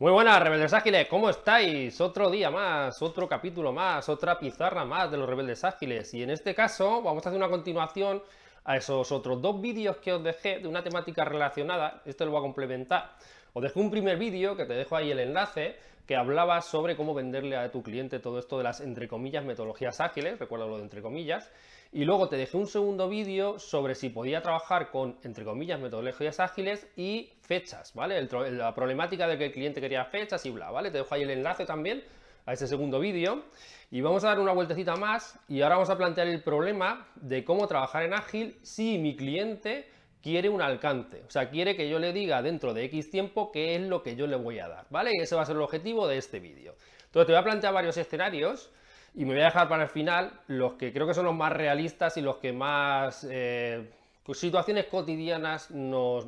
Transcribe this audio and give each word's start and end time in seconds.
Muy 0.00 0.10
buenas, 0.10 0.42
rebeldes 0.42 0.72
ágiles, 0.72 1.06
¿cómo 1.06 1.30
estáis? 1.30 2.00
Otro 2.00 2.28
día 2.28 2.50
más, 2.50 3.00
otro 3.00 3.28
capítulo 3.28 3.72
más, 3.72 4.08
otra 4.08 4.40
pizarra 4.40 4.84
más 4.84 5.08
de 5.08 5.16
los 5.16 5.28
rebeldes 5.28 5.62
ágiles. 5.62 6.12
Y 6.14 6.24
en 6.24 6.30
este 6.30 6.52
caso 6.52 7.00
vamos 7.00 7.24
a 7.24 7.28
hacer 7.28 7.38
una 7.38 7.48
continuación 7.48 8.20
a 8.64 8.76
esos 8.76 9.12
otros 9.12 9.40
dos 9.40 9.60
vídeos 9.60 9.98
que 9.98 10.12
os 10.12 10.24
dejé 10.24 10.58
de 10.58 10.66
una 10.66 10.82
temática 10.82 11.24
relacionada. 11.24 12.02
Esto 12.06 12.24
lo 12.24 12.32
voy 12.32 12.40
a 12.40 12.42
complementar. 12.42 13.12
Os 13.52 13.62
dejé 13.62 13.78
un 13.78 13.92
primer 13.92 14.18
vídeo, 14.18 14.56
que 14.56 14.64
te 14.64 14.72
dejo 14.72 14.96
ahí 14.96 15.12
el 15.12 15.20
enlace, 15.20 15.76
que 16.08 16.16
hablaba 16.16 16.60
sobre 16.60 16.96
cómo 16.96 17.14
venderle 17.14 17.56
a 17.56 17.70
tu 17.70 17.84
cliente 17.84 18.18
todo 18.18 18.40
esto 18.40 18.58
de 18.58 18.64
las, 18.64 18.80
entre 18.80 19.06
comillas, 19.06 19.44
metodologías 19.44 20.00
ágiles, 20.00 20.40
recuerda 20.40 20.66
lo 20.66 20.76
de 20.76 20.82
entre 20.82 21.02
comillas, 21.02 21.52
y 21.94 22.04
luego 22.04 22.28
te 22.28 22.36
dejé 22.36 22.56
un 22.56 22.66
segundo 22.66 23.08
vídeo 23.08 23.60
sobre 23.60 23.94
si 23.94 24.08
podía 24.08 24.42
trabajar 24.42 24.90
con, 24.90 25.16
entre 25.22 25.44
comillas, 25.44 25.78
metodologías 25.78 26.40
ágiles 26.40 26.88
y 26.96 27.30
fechas, 27.40 27.94
¿vale? 27.94 28.20
la 28.50 28.74
problemática 28.74 29.28
de 29.28 29.38
que 29.38 29.46
el 29.46 29.52
cliente 29.52 29.80
quería 29.80 30.04
fechas 30.04 30.44
y 30.44 30.50
bla, 30.50 30.72
¿vale? 30.72 30.90
Te 30.90 30.98
dejo 30.98 31.14
ahí 31.14 31.22
el 31.22 31.30
enlace 31.30 31.64
también 31.64 32.02
a 32.46 32.52
ese 32.52 32.66
segundo 32.66 32.98
vídeo 32.98 33.44
y 33.92 34.00
vamos 34.00 34.24
a 34.24 34.28
dar 34.30 34.40
una 34.40 34.50
vueltecita 34.50 34.96
más 34.96 35.38
y 35.48 35.62
ahora 35.62 35.76
vamos 35.76 35.88
a 35.88 35.96
plantear 35.96 36.26
el 36.26 36.42
problema 36.42 37.06
de 37.14 37.44
cómo 37.44 37.68
trabajar 37.68 38.02
en 38.02 38.14
ágil 38.14 38.58
si 38.62 38.98
mi 38.98 39.14
cliente 39.14 39.88
quiere 40.20 40.48
un 40.48 40.62
alcance, 40.62 41.22
o 41.24 41.30
sea, 41.30 41.48
quiere 41.48 41.76
que 41.76 41.88
yo 41.88 42.00
le 42.00 42.12
diga 42.12 42.42
dentro 42.42 42.74
de 42.74 42.86
X 42.86 43.08
tiempo 43.10 43.52
qué 43.52 43.76
es 43.76 43.82
lo 43.82 44.02
que 44.02 44.16
yo 44.16 44.26
le 44.26 44.34
voy 44.34 44.58
a 44.58 44.66
dar, 44.66 44.86
¿vale? 44.90 45.12
Y 45.14 45.20
ese 45.22 45.36
va 45.36 45.42
a 45.42 45.46
ser 45.46 45.54
el 45.54 45.62
objetivo 45.62 46.08
de 46.08 46.16
este 46.16 46.40
vídeo. 46.40 46.74
Entonces 47.04 47.26
te 47.26 47.32
voy 47.32 47.40
a 47.40 47.44
plantear 47.44 47.72
varios 47.72 47.96
escenarios 47.96 48.72
y 49.14 49.24
me 49.24 49.34
voy 49.34 49.42
a 49.42 49.46
dejar 49.46 49.68
para 49.68 49.84
el 49.84 49.88
final 49.88 50.40
los 50.48 50.74
que 50.74 50.92
creo 50.92 51.06
que 51.06 51.14
son 51.14 51.24
los 51.24 51.34
más 51.34 51.52
realistas 51.52 52.16
y 52.16 52.20
los 52.20 52.38
que 52.38 52.52
más 52.52 53.26
eh, 53.30 53.88
situaciones 54.32 54.86
cotidianas 54.86 55.70
nos, 55.70 56.26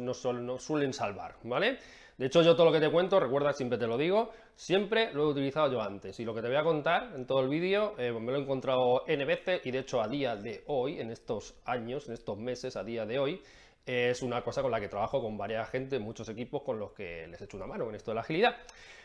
suelen 0.63 0.93
salvar, 0.93 1.37
¿vale? 1.43 1.79
De 2.17 2.27
hecho, 2.27 2.43
yo 2.43 2.55
todo 2.55 2.67
lo 2.67 2.73
que 2.73 2.81
te 2.81 2.91
cuento, 2.91 3.21
recuerda, 3.21 3.53
siempre 3.53 3.77
te 3.77 3.87
lo 3.87 3.99
digo, 3.99 4.31
siempre 4.55 5.13
lo 5.13 5.25
he 5.25 5.27
utilizado 5.27 5.71
yo 5.71 5.83
antes. 5.83 6.19
Y 6.19 6.25
lo 6.25 6.35
que 6.35 6.41
te 6.41 6.49
voy 6.49 6.57
a 6.57 6.63
contar 6.63 7.13
en 7.15 7.27
todo 7.27 7.41
el 7.41 7.49
vídeo, 7.49 7.95
eh, 7.99 8.11
me 8.13 8.33
lo 8.33 8.39
he 8.39 8.41
encontrado 8.41 9.03
N 9.07 9.25
veces 9.27 9.61
y 9.65 9.71
de 9.71 9.81
hecho 9.81 10.01
a 10.01 10.09
día 10.09 10.35
de 10.35 10.63
hoy, 10.67 10.99
en 10.99 11.11
estos 11.11 11.55
años, 11.67 12.09
en 12.09 12.15
estos 12.15 12.39
meses, 12.39 12.77
a 12.77 12.85
día 12.85 13.05
de 13.05 13.19
hoy, 13.19 13.43
es 13.87 14.21
una 14.23 14.43
cosa 14.43 14.63
con 14.63 14.71
la 14.71 14.81
que 14.81 14.89
trabajo 14.89 15.23
con 15.23 15.39
varias 15.39 15.71
gente, 15.71 15.99
muchos 15.99 16.29
equipos 16.29 16.63
con 16.63 16.79
los 16.79 16.91
que 16.93 17.27
les 17.29 17.41
echo 17.41 17.57
una 17.57 17.67
mano 17.67 17.89
en 17.89 17.95
esto 17.95 18.11
de 18.11 18.17
la 18.17 18.21
agilidad. 18.23 18.57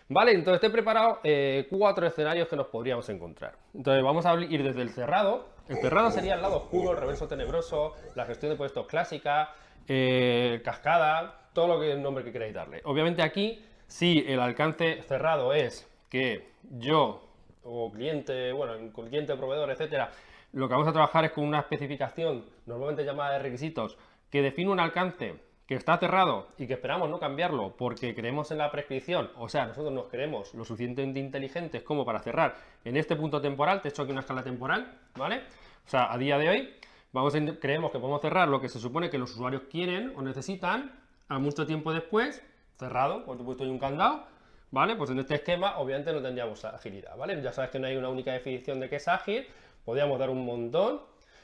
Vale, 0.10 0.34
entonces 0.34 0.60
te 0.60 0.68
he 0.68 0.70
preparado 0.72 1.20
eh, 1.24 1.68
cuatro 1.70 2.06
escenarios 2.06 2.48
que 2.48 2.56
nos 2.56 2.68
podríamos 2.68 3.08
encontrar. 3.10 3.54
Entonces 3.74 4.04
vamos 4.04 4.26
a 4.26 4.34
ir 4.42 4.64
desde 4.64 4.82
el 4.82 4.90
cerrado. 4.90 5.46
El 5.70 5.78
cerrado 5.78 6.12
sería 6.12 6.34
el 6.34 6.42
lado 6.42 6.58
oscuro, 6.58 6.92
el 6.92 6.98
reverso 6.98 7.28
tenebroso, 7.28 7.94
la 8.16 8.26
gestión 8.26 8.52
de 8.52 8.58
puestos 8.58 8.88
clásica, 8.88 9.54
eh, 9.88 10.62
cascada, 10.66 11.48
todo 11.54 11.68
lo 11.68 11.80
que 11.80 11.92
el 11.92 12.02
nombre 12.02 12.24
que 12.24 12.32
queráis 12.32 12.54
darle. 12.54 12.82
Obviamente 12.84 13.22
aquí, 13.22 13.64
si 13.88 14.26
el 14.28 14.40
alcance 14.40 15.02
cerrado 15.04 15.54
es 15.54 15.88
que 16.10 16.50
yo 16.78 17.22
o 17.64 17.92
cliente, 17.92 18.52
bueno, 18.52 18.74
cliente, 18.92 19.36
proveedor, 19.36 19.70
etcétera, 19.70 20.12
lo 20.54 20.68
que 20.68 20.74
vamos 20.74 20.88
a 20.88 20.92
trabajar 20.92 21.26
es 21.26 21.32
con 21.32 21.46
una 21.46 21.60
especificación 21.60 22.46
normalmente 22.66 23.06
llamada 23.06 23.34
de 23.34 23.40
requisitos 23.40 23.98
que 24.32 24.42
define 24.42 24.72
un 24.72 24.80
alcance 24.80 25.36
que 25.68 25.76
está 25.76 25.98
cerrado 25.98 26.48
y 26.58 26.68
que 26.68 26.74
esperamos 26.74 27.10
no 27.10 27.20
cambiarlo 27.20 27.76
porque 27.78 28.16
creemos 28.16 28.52
en 28.52 28.58
la 28.58 28.72
prescripción, 28.72 29.30
o 29.38 29.48
sea, 29.48 29.66
nosotros 29.68 29.94
nos 29.94 30.08
creemos 30.08 30.54
lo 30.54 30.66
suficientemente 30.66 31.20
inteligentes 31.20 31.84
como 31.84 32.04
para 32.04 32.20
cerrar 32.20 32.56
en 32.84 32.98
este 32.98 33.16
punto 33.16 33.40
temporal, 33.40 33.82
te 33.82 33.88
he 33.88 33.92
hecho 33.92 34.02
aquí 34.02 34.12
una 34.12 34.22
escala 34.22 34.44
temporal, 34.44 35.00
¿vale? 35.16 35.44
O 35.86 35.90
sea, 35.90 36.12
a 36.12 36.18
día 36.18 36.38
de 36.38 36.50
hoy 36.50 36.74
vamos 37.14 37.34
creemos 37.60 37.92
que 37.92 38.00
podemos 38.00 38.22
cerrar 38.22 38.48
lo 38.48 38.60
que 38.60 38.70
se 38.70 38.80
supone 38.80 39.10
que 39.10 39.18
los 39.18 39.32
usuarios 39.32 39.64
quieren 39.70 40.14
o 40.16 40.22
necesitan 40.22 40.92
a 41.30 41.40
mucho 41.40 41.66
tiempo 41.66 41.94
después, 41.94 42.44
cerrado, 42.78 43.24
por 43.24 43.38
supuesto 43.38 43.64
hay 43.64 43.70
un 43.70 43.80
candado, 43.80 44.26
¿vale? 44.72 44.96
Pues 44.96 45.10
en 45.10 45.20
este 45.20 45.36
esquema 45.36 45.78
obviamente 45.78 46.12
no 46.12 46.22
tendríamos 46.22 46.66
agilidad, 46.66 47.16
¿vale? 47.16 47.42
Ya 47.42 47.54
sabes 47.54 47.72
que 47.72 47.80
no 47.80 47.88
hay 47.88 47.96
una 47.96 48.10
única 48.10 48.34
definición 48.34 48.80
de 48.80 48.90
qué 48.90 48.98
es 48.98 49.08
ágil, 49.08 49.48
podríamos 49.86 50.20
dar 50.20 50.30
un 50.30 50.46
montón, 50.46 51.02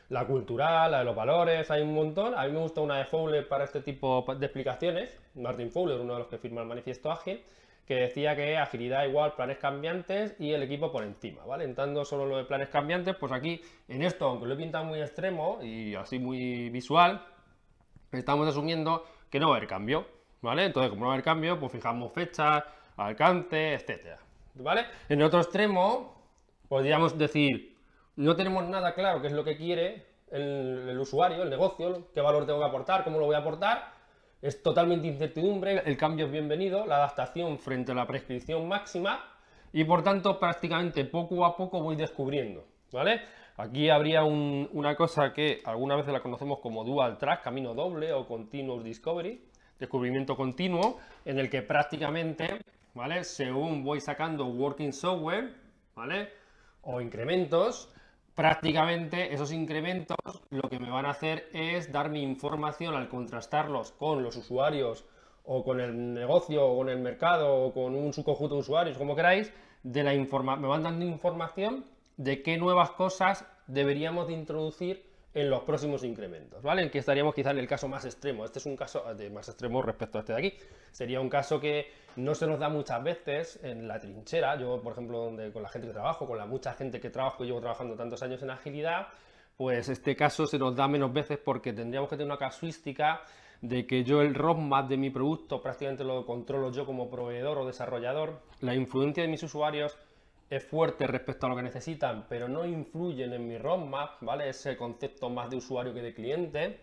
la 0.09 0.25
cultural, 0.25 0.91
la 0.91 0.99
de 0.99 1.05
los 1.05 1.15
valores, 1.15 1.69
hay 1.69 1.81
un 1.81 1.93
montón. 1.93 2.33
A 2.37 2.45
mí 2.45 2.51
me 2.51 2.59
gusta 2.59 2.81
una 2.81 2.97
de 2.97 3.05
Fowler 3.05 3.47
para 3.47 3.65
este 3.65 3.81
tipo 3.81 4.25
de 4.37 4.45
explicaciones, 4.45 5.17
Martin 5.35 5.71
Fowler, 5.71 5.99
uno 5.99 6.13
de 6.13 6.19
los 6.19 6.27
que 6.27 6.37
firma 6.37 6.61
el 6.61 6.67
manifiesto 6.67 7.11
ágil, 7.11 7.43
que 7.85 7.95
decía 7.95 8.35
que 8.35 8.57
agilidad 8.57 9.05
igual 9.05 9.33
planes 9.33 9.57
cambiantes 9.57 10.35
y 10.39 10.51
el 10.51 10.63
equipo 10.63 10.91
por 10.91 11.03
encima, 11.03 11.45
¿vale? 11.45 11.63
Entrando 11.63 12.03
solo 12.03 12.25
lo 12.25 12.37
de 12.37 12.43
planes 12.43 12.69
cambiantes, 12.69 13.15
pues 13.15 13.31
aquí 13.31 13.61
en 13.87 14.01
esto, 14.03 14.25
aunque 14.25 14.45
lo 14.45 14.53
he 14.53 14.57
pintado 14.57 14.83
muy 14.83 14.99
extremo 14.99 15.59
y 15.61 15.95
así 15.95 16.19
muy 16.19 16.69
visual, 16.69 17.25
estamos 18.11 18.47
asumiendo 18.47 19.05
que 19.29 19.39
no 19.39 19.49
va 19.49 19.55
a 19.55 19.57
haber 19.57 19.69
cambio, 19.69 20.05
¿vale? 20.41 20.65
Entonces, 20.65 20.89
como 20.89 21.01
no 21.01 21.07
va 21.07 21.13
a 21.13 21.15
haber 21.15 21.25
cambio, 21.25 21.59
pues 21.59 21.71
fijamos 21.71 22.11
fechas, 22.11 22.63
alcance, 22.97 23.73
etcétera, 23.73 24.19
¿vale? 24.55 24.85
En 25.07 25.19
el 25.19 25.25
otro 25.25 25.39
extremo, 25.39 26.13
podríamos 26.67 27.17
decir, 27.17 27.76
no 28.17 28.35
tenemos 28.35 28.67
nada 28.67 28.93
claro 28.93 29.21
qué 29.21 29.27
es 29.27 29.33
lo 29.33 29.43
que 29.43 29.55
quiere 29.55 30.03
el, 30.31 30.97
usuario, 30.99 31.43
el 31.43 31.49
negocio, 31.49 32.07
qué 32.13 32.19
valor 32.19 32.45
tengo 32.45 32.59
que 32.59 32.65
aportar, 32.65 33.03
cómo 33.03 33.19
lo 33.19 33.27
voy 33.27 33.35
a 33.35 33.39
aportar, 33.39 33.93
es 34.41 34.61
totalmente 34.61 35.07
incertidumbre, 35.07 35.83
el 35.85 35.97
cambio 35.97 36.25
es 36.25 36.31
bienvenido, 36.31 36.85
la 36.85 36.97
adaptación 36.97 37.59
frente 37.59 37.91
a 37.91 37.95
la 37.95 38.07
prescripción 38.07 38.67
máxima 38.67 39.23
y 39.71 39.83
por 39.83 40.03
tanto 40.03 40.39
prácticamente 40.39 41.05
poco 41.05 41.45
a 41.45 41.55
poco 41.55 41.81
voy 41.81 41.95
descubriendo, 41.95 42.65
¿vale? 42.91 43.21
Aquí 43.57 43.89
habría 43.89 44.23
una 44.23 44.95
cosa 44.95 45.31
que 45.33 45.61
alguna 45.65 45.95
veces 45.95 46.13
la 46.13 46.21
conocemos 46.21 46.59
como 46.59 46.83
dual 46.83 47.17
track, 47.17 47.43
camino 47.43 47.73
doble 47.73 48.13
o 48.13 48.27
continuous 48.27 48.83
discovery, 48.83 49.41
descubrimiento 49.79 50.35
continuo, 50.35 50.99
en 51.23 51.39
el 51.39 51.49
que 51.49 51.61
prácticamente, 51.61 52.61
¿vale? 52.93 53.23
Según 53.23 53.83
voy 53.83 53.99
sacando 53.99 54.45
working 54.47 54.93
software, 54.93 55.55
¿vale? 55.95 56.29
O 56.81 57.01
incrementos, 57.01 57.91
prácticamente 58.37 59.33
esos 59.33 59.51
incrementos 59.51 60.15
lo 60.51 60.69
que 60.69 60.77
me 60.77 60.91
van 60.91 61.07
a 61.07 61.09
hacer 61.09 61.49
es 61.53 61.91
darme 61.91 62.19
información 62.19 62.93
al 62.93 63.09
contrastarlos 63.09 63.93
con 63.93 64.21
los 64.21 64.37
usuarios 64.37 65.05
o 65.43 65.63
con 65.63 65.79
el 65.79 66.13
negocio 66.13 66.63
o 66.63 66.77
con 66.77 66.89
el 66.89 66.99
mercado 66.99 67.51
o 67.51 67.73
con 67.73 67.95
un 67.95 68.13
subconjunto 68.13 68.53
de 68.53 68.61
usuarios, 68.61 68.97
como 68.99 69.15
queráis, 69.15 69.51
de 69.81 70.03
la 70.03 70.13
me 70.13 70.67
van 70.67 70.83
dando 70.83 71.03
información 71.03 71.85
de 72.17 72.43
qué 72.43 72.57
nuevas 72.57 72.91
cosas 72.91 73.43
deberíamos 73.65 74.27
de 74.27 74.33
introducir 74.33 75.06
en 75.37 75.51
los 75.51 75.61
próximos 75.61 76.03
incrementos, 76.03 76.63
¿vale? 76.63 76.81
En 76.81 76.89
que 76.89 76.97
estaríamos 76.97 77.35
quizá 77.35 77.51
en 77.51 77.59
el 77.59 77.67
caso 77.67 77.87
más 77.87 78.03
extremo. 78.05 78.43
Este 78.43 78.57
es 78.57 78.65
un 78.65 78.75
caso 78.75 79.03
de 79.13 79.29
más 79.29 79.47
extremo 79.47 79.83
respecto 79.83 80.17
a 80.17 80.21
este 80.21 80.33
de 80.33 80.39
aquí. 80.39 80.57
Sería 80.91 81.21
un 81.21 81.29
caso 81.29 81.59
que 81.59 81.91
no 82.15 82.33
se 82.33 82.47
nos 82.47 82.59
da 82.59 82.69
muchas 82.69 83.03
veces 83.03 83.59
en 83.61 83.87
la 83.87 83.99
trinchera. 83.99 84.59
Yo, 84.59 84.81
por 84.81 84.93
ejemplo, 84.93 85.19
donde, 85.25 85.51
con 85.51 85.61
la 85.61 85.69
gente 85.69 85.87
que 85.87 85.93
trabajo, 85.93 86.25
con 86.25 86.39
la 86.39 86.47
mucha 86.47 86.73
gente 86.73 86.99
que 86.99 87.11
trabajo, 87.11 87.43
llevo 87.43 87.59
trabajando 87.59 87.95
tantos 87.95 88.23
años 88.23 88.41
en 88.41 88.49
agilidad, 88.49 89.09
pues 89.55 89.89
este 89.89 90.15
caso 90.15 90.47
se 90.47 90.57
nos 90.57 90.75
da 90.75 90.87
menos 90.87 91.13
veces 91.13 91.37
porque 91.37 91.71
tendríamos 91.71 92.09
que 92.09 92.15
tener 92.15 92.31
una 92.31 92.39
casuística 92.39 93.21
de 93.61 93.85
que 93.85 94.03
yo 94.03 94.21
el 94.21 94.33
roadmap 94.33 94.89
de 94.89 94.97
mi 94.97 95.11
producto 95.11 95.61
prácticamente 95.61 96.03
lo 96.03 96.25
controlo 96.25 96.71
yo 96.71 96.85
como 96.87 97.11
proveedor 97.11 97.59
o 97.59 97.67
desarrollador. 97.67 98.41
La 98.61 98.73
influencia 98.73 99.21
de 99.21 99.29
mis 99.29 99.43
usuarios 99.43 99.95
es 100.49 100.63
fuerte 100.63 101.07
respecto 101.07 101.45
a 101.45 101.49
lo 101.49 101.55
que 101.55 101.63
necesitan, 101.63 102.25
pero 102.29 102.47
no 102.47 102.65
influyen 102.65 103.33
en 103.33 103.47
mi 103.47 103.57
roadmap, 103.57 104.21
¿vale? 104.21 104.49
Ese 104.49 104.77
concepto 104.77 105.29
más 105.29 105.49
de 105.49 105.57
usuario 105.57 105.93
que 105.93 106.01
de 106.01 106.13
cliente, 106.13 106.79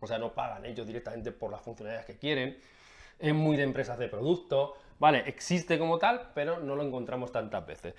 o 0.00 0.06
sea, 0.06 0.18
no 0.18 0.32
pagan 0.32 0.66
ellos 0.66 0.86
directamente 0.86 1.32
por 1.32 1.50
las 1.50 1.62
funcionalidades 1.62 2.06
que 2.06 2.18
quieren, 2.18 2.58
es 3.18 3.34
muy 3.34 3.56
de 3.56 3.62
empresas 3.62 3.98
de 3.98 4.08
producto, 4.08 4.74
¿vale? 4.98 5.22
Existe 5.26 5.78
como 5.78 5.98
tal, 5.98 6.30
pero 6.34 6.60
no 6.60 6.76
lo 6.76 6.82
encontramos 6.82 7.32
tantas 7.32 7.66
veces. 7.66 7.94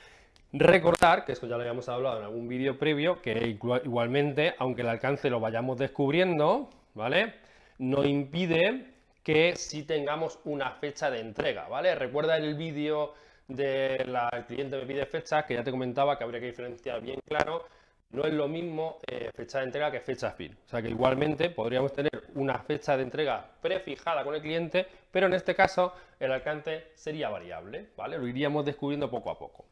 Recordar, 0.51 1.25
que 1.25 1.31
esto 1.31 1.47
ya 1.47 1.55
lo 1.55 1.61
habíamos 1.61 1.89
hablado 1.89 2.19
en 2.19 2.25
algún 2.25 2.47
vídeo 2.47 2.77
previo, 2.77 3.21
que 3.21 3.47
igualmente, 3.47 4.53
aunque 4.59 4.81
el 4.81 4.89
alcance 4.89 5.29
lo 5.31 5.39
vayamos 5.39 5.79
descubriendo, 5.79 6.69
¿vale? 6.93 7.33
No 7.79 8.05
impide 8.05 8.93
que 9.23 9.55
sí 9.55 9.83
tengamos 9.83 10.37
una 10.43 10.71
fecha 10.71 11.09
de 11.09 11.21
entrega, 11.21 11.67
¿vale? 11.69 11.95
Recuerda 11.95 12.37
el 12.37 12.53
vídeo 12.53 13.13
del 13.47 14.17
cliente 14.47 14.77
me 14.77 14.85
pide 14.85 15.05
fecha, 15.05 15.45
que 15.45 15.53
ya 15.55 15.63
te 15.63 15.71
comentaba 15.71 16.17
que 16.17 16.23
habría 16.23 16.39
que 16.39 16.47
diferenciar 16.47 17.01
bien 17.01 17.19
claro, 17.27 17.65
no 18.13 18.25
es 18.25 18.33
lo 18.33 18.47
mismo 18.47 18.99
eh, 19.07 19.31
fecha 19.33 19.59
de 19.59 19.65
entrega 19.65 19.91
que 19.91 19.99
fecha 19.99 20.31
fin. 20.31 20.55
O 20.65 20.69
sea 20.69 20.81
que 20.81 20.89
igualmente 20.89 21.49
podríamos 21.49 21.91
tener 21.93 22.11
una 22.35 22.59
fecha 22.59 22.95
de 22.95 23.03
entrega 23.03 23.43
prefijada 23.61 24.23
con 24.23 24.35
el 24.35 24.41
cliente, 24.41 24.87
pero 25.11 25.27
en 25.27 25.33
este 25.33 25.55
caso 25.55 25.93
el 26.19 26.31
alcance 26.31 26.91
sería 26.93 27.29
variable, 27.29 27.89
¿vale? 27.97 28.17
Lo 28.17 28.27
iríamos 28.27 28.65
descubriendo 28.65 29.09
poco 29.09 29.31
a 29.31 29.37
poco. 29.37 29.65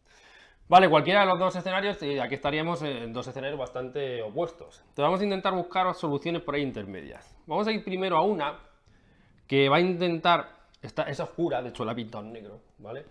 Vale, 0.68 0.90
cualquiera 0.90 1.22
de 1.22 1.25
los 1.28 1.38
dos 1.38 1.56
escenarios, 1.56 2.01
eh, 2.01 2.22
aquí 2.22 2.36
estaríamos 2.36 2.81
en 2.81 3.13
dos 3.13 3.28
escenarios 3.28 3.60
bastante 3.60 4.22
opuestos. 4.22 4.80
Entonces 4.80 5.04
vamos 5.04 5.22
a 5.22 5.24
intentar 5.24 5.54
buscar 5.54 5.94
soluciones 5.94 6.42
por 6.42 6.56
ahí 6.56 6.62
intermedias. 6.62 7.38
Vamos 7.45 7.68
a 7.68 7.72
ir 7.72 7.84
primero 7.84 8.18
a 8.18 8.22
una 8.22 8.57
que 9.48 9.68
va 9.69 9.78
a 9.78 9.81
intentar, 9.81 10.48
esta, 10.81 11.04
es 11.04 11.19
oscura, 11.19 11.62
de 11.62 11.69
hecho 11.69 11.84
la 11.84 11.94
pinta 11.94 12.19
en 12.19 12.31
negro, 12.31 12.62
¿vale? 12.78 13.06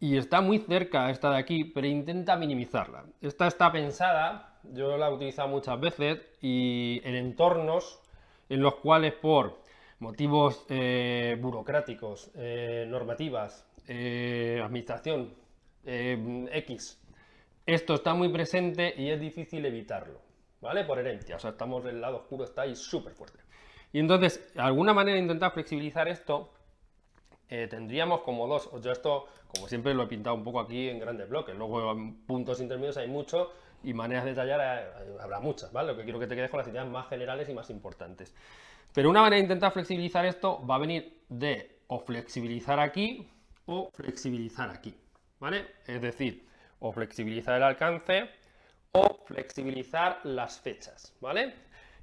Y 0.00 0.16
está 0.16 0.40
muy 0.40 0.58
cerca 0.58 1.10
esta 1.10 1.30
de 1.30 1.38
aquí, 1.38 1.64
pero 1.64 1.86
intenta 1.86 2.36
minimizarla. 2.36 3.04
Esta 3.20 3.46
está 3.46 3.72
pensada, 3.72 4.58
yo 4.72 4.96
la 4.96 5.08
he 5.08 5.12
utilizado 5.12 5.48
muchas 5.48 5.80
veces, 5.80 6.20
y 6.40 7.00
en 7.04 7.14
entornos 7.14 8.00
en 8.48 8.62
los 8.62 8.76
cuales 8.76 9.14
por 9.14 9.58
motivos 9.98 10.64
eh, 10.68 11.36
burocráticos, 11.40 12.30
eh, 12.34 12.86
normativas, 12.88 13.66
eh, 13.86 14.60
administración 14.62 15.34
X, 15.84 17.00
esto 17.64 17.94
está 17.94 18.12
muy 18.12 18.28
presente 18.28 18.94
y 18.96 19.10
es 19.10 19.18
difícil 19.18 19.64
evitarlo, 19.64 20.20
¿vale? 20.60 20.84
Por 20.84 20.98
herencia, 20.98 21.36
o 21.36 21.38
sea, 21.38 21.50
estamos 21.50 21.84
el 21.86 22.00
lado 22.00 22.18
oscuro 22.18 22.44
está 22.44 22.62
ahí 22.62 22.76
súper 22.76 23.14
fuerte. 23.14 23.38
Y 23.92 24.00
entonces, 24.00 24.52
de 24.54 24.60
alguna 24.60 24.92
manera 24.92 25.18
intentar 25.18 25.52
flexibilizar 25.52 26.06
esto, 26.08 26.52
eh, 27.50 27.66
tendríamos 27.68 28.20
como 28.20 28.46
dos, 28.46 28.70
yo 28.82 28.92
esto, 28.92 29.26
como 29.46 29.68
siempre 29.68 29.94
lo 29.94 30.02
he 30.04 30.06
pintado 30.06 30.36
un 30.36 30.44
poco 30.44 30.60
aquí 30.60 30.88
en 30.88 30.98
grandes 30.98 31.28
bloques, 31.28 31.56
luego 31.56 31.92
en 31.92 32.14
puntos 32.26 32.60
intermedios 32.60 32.96
hay 32.98 33.08
muchos 33.08 33.48
y 33.82 33.94
maneras 33.94 34.24
de 34.24 34.34
tallar 34.34 34.60
eh, 34.60 35.16
habrá 35.20 35.40
muchas, 35.40 35.72
¿vale? 35.72 35.92
Lo 35.92 35.96
que 35.96 36.04
quiero 36.04 36.18
que 36.18 36.26
te 36.26 36.34
quedes 36.34 36.50
con 36.50 36.58
las 36.58 36.68
ideas 36.68 36.86
más 36.86 37.08
generales 37.08 37.48
y 37.48 37.54
más 37.54 37.70
importantes. 37.70 38.34
Pero 38.92 39.10
una 39.10 39.20
manera 39.20 39.36
de 39.36 39.42
intentar 39.42 39.72
flexibilizar 39.72 40.26
esto 40.26 40.64
va 40.66 40.74
a 40.74 40.78
venir 40.78 41.22
de 41.28 41.78
o 41.86 42.00
flexibilizar 42.00 42.80
aquí 42.80 43.28
o 43.66 43.90
flexibilizar 43.92 44.70
aquí, 44.70 44.94
¿vale? 45.38 45.66
Es 45.86 46.02
decir, 46.02 46.46
o 46.80 46.92
flexibilizar 46.92 47.56
el 47.56 47.62
alcance 47.62 48.28
o 48.92 49.20
flexibilizar 49.26 50.20
las 50.24 50.58
fechas, 50.58 51.14
¿vale? 51.20 51.54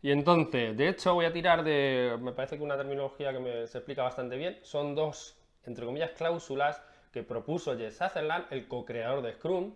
Y 0.06 0.12
entonces, 0.12 0.78
de 0.78 0.90
hecho, 0.90 1.16
voy 1.16 1.26
a 1.26 1.34
tirar 1.34 1.64
de, 1.64 2.16
me 2.22 2.32
parece 2.32 2.60
que 2.60 2.64
una 2.64 2.78
terminología 2.78 3.34
que 3.34 3.40
me, 3.40 3.66
se 3.66 3.80
explica 3.80 4.04
bastante 4.04 4.38
bien, 4.38 4.60
son 4.62 4.94
dos, 4.94 5.36
entre 5.64 5.84
comillas, 5.84 6.12
cláusulas 6.12 6.80
que 7.12 7.24
propuso 7.24 7.76
Jess 7.76 7.98
Sutherland, 7.98 8.46
el 8.52 8.68
co-creador 8.68 9.24
de 9.24 9.34
Scrum, 9.34 9.74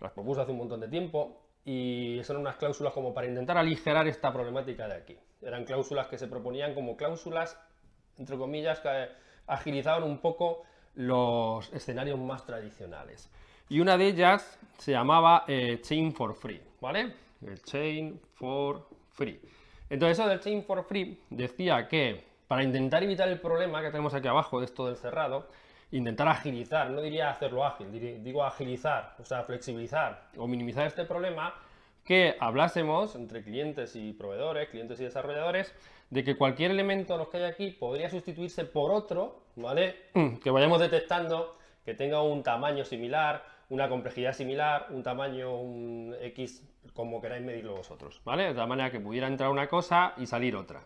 las 0.00 0.12
propuso 0.12 0.42
hace 0.42 0.52
un 0.52 0.58
montón 0.58 0.78
de 0.78 0.86
tiempo, 0.86 1.42
y 1.64 2.20
son 2.22 2.36
unas 2.36 2.54
cláusulas 2.54 2.92
como 2.92 3.12
para 3.12 3.26
intentar 3.26 3.58
aligerar 3.58 4.06
esta 4.06 4.32
problemática 4.32 4.86
de 4.86 4.94
aquí. 4.94 5.18
Eran 5.42 5.64
cláusulas 5.64 6.06
que 6.06 6.18
se 6.18 6.28
proponían 6.28 6.72
como 6.72 6.96
cláusulas, 6.96 7.60
entre 8.16 8.38
comillas, 8.38 8.78
que 8.78 9.08
agilizaban 9.48 10.04
un 10.04 10.18
poco 10.18 10.62
los 10.94 11.72
escenarios 11.72 12.20
más 12.20 12.46
tradicionales. 12.46 13.28
Y 13.68 13.80
una 13.80 13.96
de 13.96 14.06
ellas 14.06 14.56
se 14.78 14.92
llamaba 14.92 15.42
eh, 15.48 15.80
Chain 15.82 16.14
for 16.14 16.32
Free, 16.32 16.62
¿vale? 16.80 17.12
Chain 17.64 18.20
for 18.34 18.86
Free. 19.10 19.40
Entonces 19.90 20.18
eso 20.18 20.28
del 20.28 20.40
chain 20.40 20.64
for 20.64 20.84
free 20.84 21.20
decía 21.30 21.88
que 21.88 22.24
para 22.48 22.62
intentar 22.62 23.02
evitar 23.02 23.28
el 23.28 23.40
problema 23.40 23.82
que 23.82 23.90
tenemos 23.90 24.14
aquí 24.14 24.28
abajo 24.28 24.60
de 24.60 24.66
esto 24.66 24.86
del 24.86 24.96
cerrado, 24.96 25.48
intentar 25.90 26.28
agilizar, 26.28 26.90
no 26.90 27.00
diría 27.00 27.30
hacerlo 27.30 27.64
ágil, 27.64 27.90
digo 28.22 28.44
agilizar, 28.44 29.14
o 29.18 29.24
sea, 29.24 29.44
flexibilizar 29.44 30.28
o 30.36 30.46
minimizar 30.46 30.86
este 30.86 31.04
problema, 31.04 31.54
que 32.04 32.36
hablásemos 32.38 33.14
entre 33.14 33.42
clientes 33.42 33.96
y 33.96 34.12
proveedores, 34.12 34.68
clientes 34.68 35.00
y 35.00 35.04
desarrolladores, 35.04 35.74
de 36.10 36.22
que 36.22 36.36
cualquier 36.36 36.70
elemento 36.70 37.14
de 37.14 37.18
los 37.20 37.28
que 37.28 37.38
hay 37.38 37.44
aquí 37.44 37.70
podría 37.70 38.10
sustituirse 38.10 38.64
por 38.64 38.90
otro, 38.90 39.44
¿vale? 39.56 40.10
Que 40.42 40.50
vayamos 40.50 40.80
detectando 40.80 41.56
que 41.84 41.94
tenga 41.94 42.22
un 42.22 42.42
tamaño 42.42 42.84
similar, 42.84 43.42
una 43.68 43.88
complejidad 43.88 44.32
similar, 44.32 44.88
un 44.90 45.02
tamaño 45.02 45.54
un 45.56 46.14
X 46.20 46.62
como 46.92 47.20
queráis 47.20 47.44
medirlo 47.44 47.76
vosotros, 47.76 48.20
¿vale? 48.24 48.44
De 48.44 48.54
tal 48.54 48.68
manera 48.68 48.90
que 48.90 49.00
pudiera 49.00 49.26
entrar 49.26 49.50
una 49.50 49.68
cosa 49.68 50.14
y 50.16 50.26
salir 50.26 50.54
otra. 50.56 50.84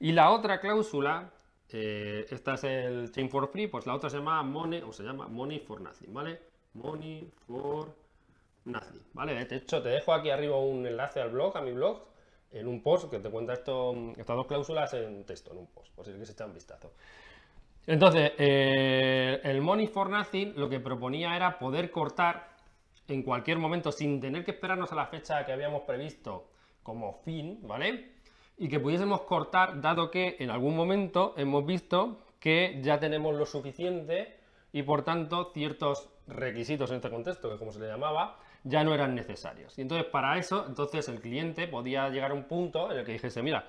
Y 0.00 0.12
la 0.12 0.30
otra 0.30 0.60
cláusula, 0.60 1.30
eh, 1.70 2.26
esta 2.30 2.54
es 2.54 2.64
el 2.64 3.10
chain 3.12 3.30
for 3.30 3.48
free, 3.48 3.66
pues 3.66 3.86
la 3.86 3.94
otra 3.94 4.10
se 4.10 4.18
llama 4.18 4.42
money, 4.42 4.82
o 4.82 4.92
se 4.92 5.02
llama 5.02 5.28
money 5.28 5.60
for 5.60 5.80
nothing, 5.80 6.12
¿vale? 6.12 6.40
Money 6.74 7.30
for 7.46 7.94
nothing, 8.64 9.02
¿vale? 9.12 9.44
De 9.44 9.56
hecho, 9.56 9.82
te 9.82 9.90
dejo 9.90 10.12
aquí 10.12 10.30
arriba 10.30 10.58
un 10.58 10.86
enlace 10.86 11.20
al 11.20 11.30
blog, 11.30 11.56
a 11.56 11.60
mi 11.60 11.72
blog, 11.72 12.02
en 12.50 12.68
un 12.68 12.82
post 12.82 13.10
que 13.10 13.18
te 13.18 13.30
cuenta 13.30 13.54
esto, 13.54 13.94
estas 14.16 14.36
dos 14.36 14.46
cláusulas 14.46 14.92
en 14.94 15.24
texto, 15.24 15.52
en 15.52 15.58
un 15.58 15.66
post, 15.66 15.94
por 15.94 16.04
si 16.04 16.10
quieres 16.10 16.30
echar 16.30 16.46
un 16.46 16.54
vistazo. 16.54 16.92
Entonces, 17.86 18.32
eh, 18.38 19.40
el 19.44 19.60
Money 19.60 19.86
for 19.86 20.10
Nothing 20.10 20.54
lo 20.56 20.68
que 20.68 20.80
proponía 20.80 21.36
era 21.36 21.58
poder 21.58 21.90
cortar 21.90 22.56
en 23.08 23.22
cualquier 23.22 23.58
momento 23.58 23.92
sin 23.92 24.20
tener 24.20 24.44
que 24.44 24.50
esperarnos 24.50 24.90
a 24.92 24.96
la 24.96 25.06
fecha 25.06 25.46
que 25.46 25.52
habíamos 25.52 25.82
previsto 25.82 26.48
como 26.82 27.20
fin, 27.24 27.60
¿vale? 27.62 28.12
Y 28.58 28.68
que 28.68 28.80
pudiésemos 28.80 29.22
cortar 29.22 29.80
dado 29.80 30.10
que 30.10 30.36
en 30.40 30.50
algún 30.50 30.76
momento 30.76 31.34
hemos 31.36 31.64
visto 31.64 32.18
que 32.40 32.80
ya 32.82 32.98
tenemos 32.98 33.34
lo 33.34 33.46
suficiente 33.46 34.36
y 34.72 34.82
por 34.82 35.02
tanto 35.02 35.52
ciertos 35.52 36.08
requisitos 36.26 36.90
en 36.90 36.96
este 36.96 37.10
contexto, 37.10 37.50
que 37.50 37.58
como 37.58 37.72
se 37.72 37.78
le 37.78 37.86
llamaba, 37.86 38.38
ya 38.64 38.82
no 38.82 38.94
eran 38.94 39.14
necesarios. 39.14 39.78
Y 39.78 39.82
entonces 39.82 40.06
para 40.06 40.36
eso, 40.38 40.64
entonces 40.66 41.08
el 41.08 41.20
cliente 41.20 41.68
podía 41.68 42.08
llegar 42.08 42.32
a 42.32 42.34
un 42.34 42.44
punto 42.44 42.90
en 42.90 42.98
el 42.98 43.04
que 43.04 43.12
dijese, 43.12 43.42
mira, 43.42 43.66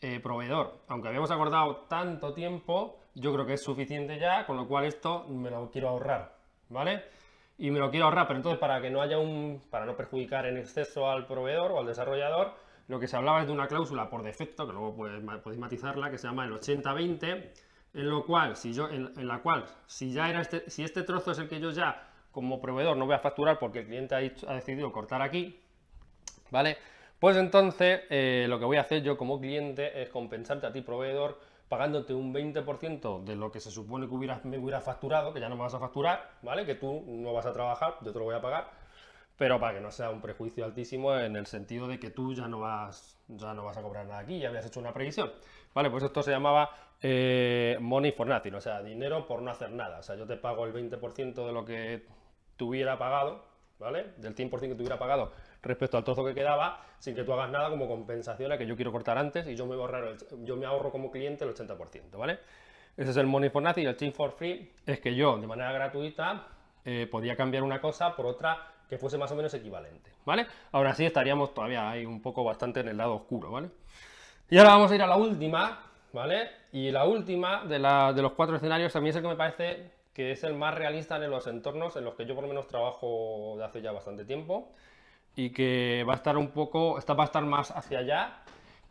eh, 0.00 0.20
proveedor, 0.20 0.78
aunque 0.88 1.08
habíamos 1.08 1.30
acordado 1.30 1.86
tanto 1.88 2.32
tiempo, 2.32 2.98
yo 3.20 3.32
creo 3.32 3.46
que 3.46 3.54
es 3.54 3.62
suficiente 3.62 4.18
ya, 4.18 4.46
con 4.46 4.56
lo 4.56 4.66
cual 4.66 4.84
esto 4.84 5.26
me 5.28 5.50
lo 5.50 5.70
quiero 5.70 5.88
ahorrar, 5.88 6.36
¿vale? 6.68 7.02
y 7.58 7.72
me 7.72 7.80
lo 7.80 7.90
quiero 7.90 8.06
ahorrar, 8.06 8.28
pero 8.28 8.38
entonces 8.38 8.60
para 8.60 8.80
que 8.80 8.88
no 8.88 9.02
haya 9.02 9.18
un, 9.18 9.60
para 9.68 9.84
no 9.84 9.96
perjudicar 9.96 10.46
en 10.46 10.56
exceso 10.56 11.10
al 11.10 11.26
proveedor 11.26 11.72
o 11.72 11.80
al 11.80 11.86
desarrollador, 11.86 12.54
lo 12.86 13.00
que 13.00 13.08
se 13.08 13.16
hablaba 13.16 13.40
es 13.40 13.48
de 13.48 13.52
una 13.52 13.66
cláusula 13.66 14.08
por 14.08 14.22
defecto, 14.22 14.66
que 14.66 14.72
luego 14.72 14.94
podéis 14.94 15.58
matizarla, 15.58 16.10
que 16.10 16.18
se 16.18 16.28
llama 16.28 16.44
el 16.44 16.52
80-20, 16.52 17.50
en 17.94 18.10
lo 18.10 18.24
cual, 18.24 18.56
si 18.56 18.72
yo, 18.72 18.88
en, 18.88 19.26
la 19.26 19.40
cual, 19.40 19.64
si 19.86 20.12
ya 20.12 20.30
era 20.30 20.40
este, 20.40 20.70
si 20.70 20.84
este 20.84 21.02
trozo 21.02 21.32
es 21.32 21.38
el 21.38 21.48
que 21.48 21.58
yo 21.58 21.70
ya 21.70 22.08
como 22.30 22.60
proveedor 22.60 22.96
no 22.96 23.06
voy 23.06 23.16
a 23.16 23.18
facturar 23.18 23.58
porque 23.58 23.80
el 23.80 23.86
cliente 23.86 24.14
ha, 24.14 24.54
decidido 24.54 24.92
cortar 24.92 25.20
aquí, 25.20 25.60
¿vale? 26.50 26.78
Pues 27.18 27.36
entonces 27.36 28.02
eh, 28.10 28.46
lo 28.48 28.60
que 28.60 28.64
voy 28.64 28.76
a 28.76 28.82
hacer 28.82 29.02
yo 29.02 29.18
como 29.18 29.40
cliente 29.40 30.00
es 30.00 30.08
compensarte 30.10 30.68
a 30.68 30.72
ti 30.72 30.82
proveedor 30.82 31.40
pagándote 31.68 32.14
un 32.14 32.32
20% 32.32 33.24
de 33.24 33.36
lo 33.36 33.50
que 33.50 33.60
se 33.60 33.70
supone 33.70 34.08
que 34.08 34.14
hubieras, 34.14 34.44
me 34.44 34.58
hubiera 34.58 34.80
facturado, 34.80 35.32
que 35.32 35.40
ya 35.40 35.48
no 35.48 35.56
me 35.56 35.62
vas 35.62 35.74
a 35.74 35.78
facturar, 35.78 36.30
¿vale? 36.42 36.64
Que 36.64 36.74
tú 36.74 37.04
no 37.06 37.32
vas 37.32 37.46
a 37.46 37.52
trabajar, 37.52 37.96
yo 38.02 38.12
te 38.12 38.18
lo 38.18 38.24
voy 38.24 38.34
a 38.34 38.40
pagar, 38.40 38.70
pero 39.36 39.60
para 39.60 39.74
que 39.74 39.80
no 39.80 39.90
sea 39.90 40.10
un 40.10 40.20
prejuicio 40.20 40.64
altísimo 40.64 41.14
en 41.16 41.36
el 41.36 41.46
sentido 41.46 41.86
de 41.86 42.00
que 42.00 42.10
tú 42.10 42.34
ya 42.34 42.48
no 42.48 42.60
vas, 42.60 43.18
ya 43.28 43.54
no 43.54 43.64
vas 43.64 43.76
a 43.76 43.82
cobrar 43.82 44.06
nada 44.06 44.20
aquí, 44.20 44.38
ya 44.38 44.48
habías 44.48 44.66
hecho 44.66 44.80
una 44.80 44.92
previsión. 44.92 45.30
Vale, 45.74 45.90
pues 45.90 46.02
esto 46.02 46.22
se 46.22 46.30
llamaba 46.30 46.70
eh, 47.02 47.76
money 47.80 48.12
for 48.12 48.26
nothing, 48.26 48.54
o 48.54 48.60
sea, 48.60 48.82
dinero 48.82 49.26
por 49.26 49.42
no 49.42 49.50
hacer 49.50 49.70
nada. 49.70 49.98
O 49.98 50.02
sea, 50.02 50.16
yo 50.16 50.26
te 50.26 50.36
pago 50.36 50.64
el 50.64 50.72
20% 50.72 51.46
de 51.46 51.52
lo 51.52 51.64
que 51.64 52.06
tuviera 52.56 52.98
pagado, 52.98 53.44
¿vale? 53.78 54.14
Del 54.16 54.34
100% 54.34 54.60
que 54.60 54.74
tuviera 54.74 54.98
pagado 54.98 55.32
respecto 55.62 55.96
al 55.96 56.04
trozo 56.04 56.24
que 56.24 56.34
quedaba, 56.34 56.84
sin 56.98 57.14
que 57.14 57.24
tú 57.24 57.32
hagas 57.32 57.50
nada 57.50 57.70
como 57.70 57.88
compensación 57.88 58.52
a 58.52 58.58
que 58.58 58.66
yo 58.66 58.76
quiero 58.76 58.92
cortar 58.92 59.18
antes 59.18 59.46
y 59.46 59.56
yo 59.56 59.66
me, 59.66 59.74
ahorrar 59.74 60.16
yo 60.44 60.56
me 60.56 60.66
ahorro 60.66 60.90
como 60.90 61.10
cliente 61.10 61.44
el 61.44 61.54
80%, 61.54 62.16
¿vale? 62.16 62.38
Ese 62.96 63.10
es 63.10 63.16
el 63.16 63.26
Money 63.26 63.50
for 63.50 63.62
Nothing 63.62 63.84
y 63.84 63.86
el 63.86 63.96
Chain 63.96 64.12
for 64.12 64.32
Free 64.32 64.72
es 64.84 65.00
que 65.00 65.14
yo, 65.14 65.38
de 65.38 65.46
manera 65.46 65.70
gratuita, 65.72 66.48
eh, 66.84 67.06
podía 67.10 67.36
cambiar 67.36 67.62
una 67.62 67.80
cosa 67.80 68.14
por 68.16 68.26
otra 68.26 68.74
que 68.88 68.98
fuese 68.98 69.18
más 69.18 69.30
o 69.30 69.36
menos 69.36 69.52
equivalente, 69.54 70.10
¿vale? 70.24 70.46
Ahora 70.72 70.94
sí 70.94 71.04
estaríamos 71.04 71.52
todavía 71.54 71.90
ahí 71.90 72.06
un 72.06 72.22
poco 72.22 72.42
bastante 72.42 72.80
en 72.80 72.88
el 72.88 72.96
lado 72.96 73.14
oscuro, 73.14 73.50
¿vale? 73.50 73.70
Y 74.50 74.58
ahora 74.58 74.70
vamos 74.70 74.90
a 74.90 74.94
ir 74.94 75.02
a 75.02 75.06
la 75.06 75.16
última, 75.16 75.84
¿vale? 76.12 76.50
Y 76.72 76.90
la 76.90 77.04
última 77.04 77.64
de, 77.64 77.78
de 77.78 78.22
los 78.22 78.32
cuatro 78.32 78.56
escenarios 78.56 78.96
a 78.96 79.00
mí 79.00 79.10
es 79.10 79.16
el 79.16 79.22
que 79.22 79.28
me 79.28 79.36
parece 79.36 79.90
que 80.14 80.32
es 80.32 80.42
el 80.42 80.54
más 80.54 80.74
realista 80.74 81.16
en 81.16 81.30
los 81.30 81.46
entornos 81.46 81.94
en 81.96 82.04
los 82.04 82.14
que 82.14 82.26
yo 82.26 82.34
por 82.34 82.42
lo 82.42 82.48
menos 82.48 82.66
trabajo 82.66 83.54
de 83.56 83.64
hace 83.64 83.80
ya 83.80 83.92
bastante 83.92 84.24
tiempo 84.24 84.72
y 85.38 85.50
que 85.50 86.02
va 86.02 86.14
a 86.14 86.16
estar 86.16 86.36
un 86.36 86.50
poco, 86.50 86.98
esta 86.98 87.14
va 87.14 87.22
a 87.22 87.26
estar 87.26 87.44
más 87.44 87.70
hacia 87.70 88.00
allá 88.00 88.42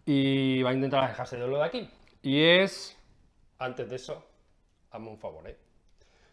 y 0.05 0.63
va 0.63 0.69
a 0.69 0.73
intentar 0.73 1.03
alejarse 1.03 1.35
de 1.35 1.45
lo 1.45 1.57
de 1.57 1.65
aquí. 1.65 1.89
Y 2.21 2.41
es, 2.41 2.97
antes 3.59 3.89
de 3.89 3.97
eso, 3.97 4.25
hazme 4.91 5.09
un 5.09 5.17
favor, 5.17 5.45
¿eh? 5.49 5.57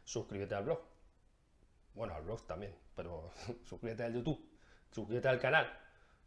Suscríbete 0.04 0.54
al 0.54 0.66
blog. 0.66 0.78
Bueno, 1.94 2.14
al 2.14 2.23
blog 2.23 2.47
también, 2.47 2.76
pero 2.94 3.33
suscríbete 3.64 4.04
al 4.04 4.14
YouTube, 4.14 4.40
suscríbete 4.92 5.26
al 5.26 5.40
canal, 5.40 5.68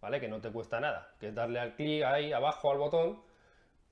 ¿vale? 0.01 0.19
Que 0.19 0.27
no 0.27 0.41
te 0.41 0.51
cuesta 0.51 0.81
nada, 0.81 1.15
que 1.17 1.29
es 1.29 1.33
darle 1.33 1.61
al 1.61 1.73
clic 1.75 2.03
ahí 2.03 2.33
abajo 2.33 2.69
al 2.69 2.79
botón 2.79 3.21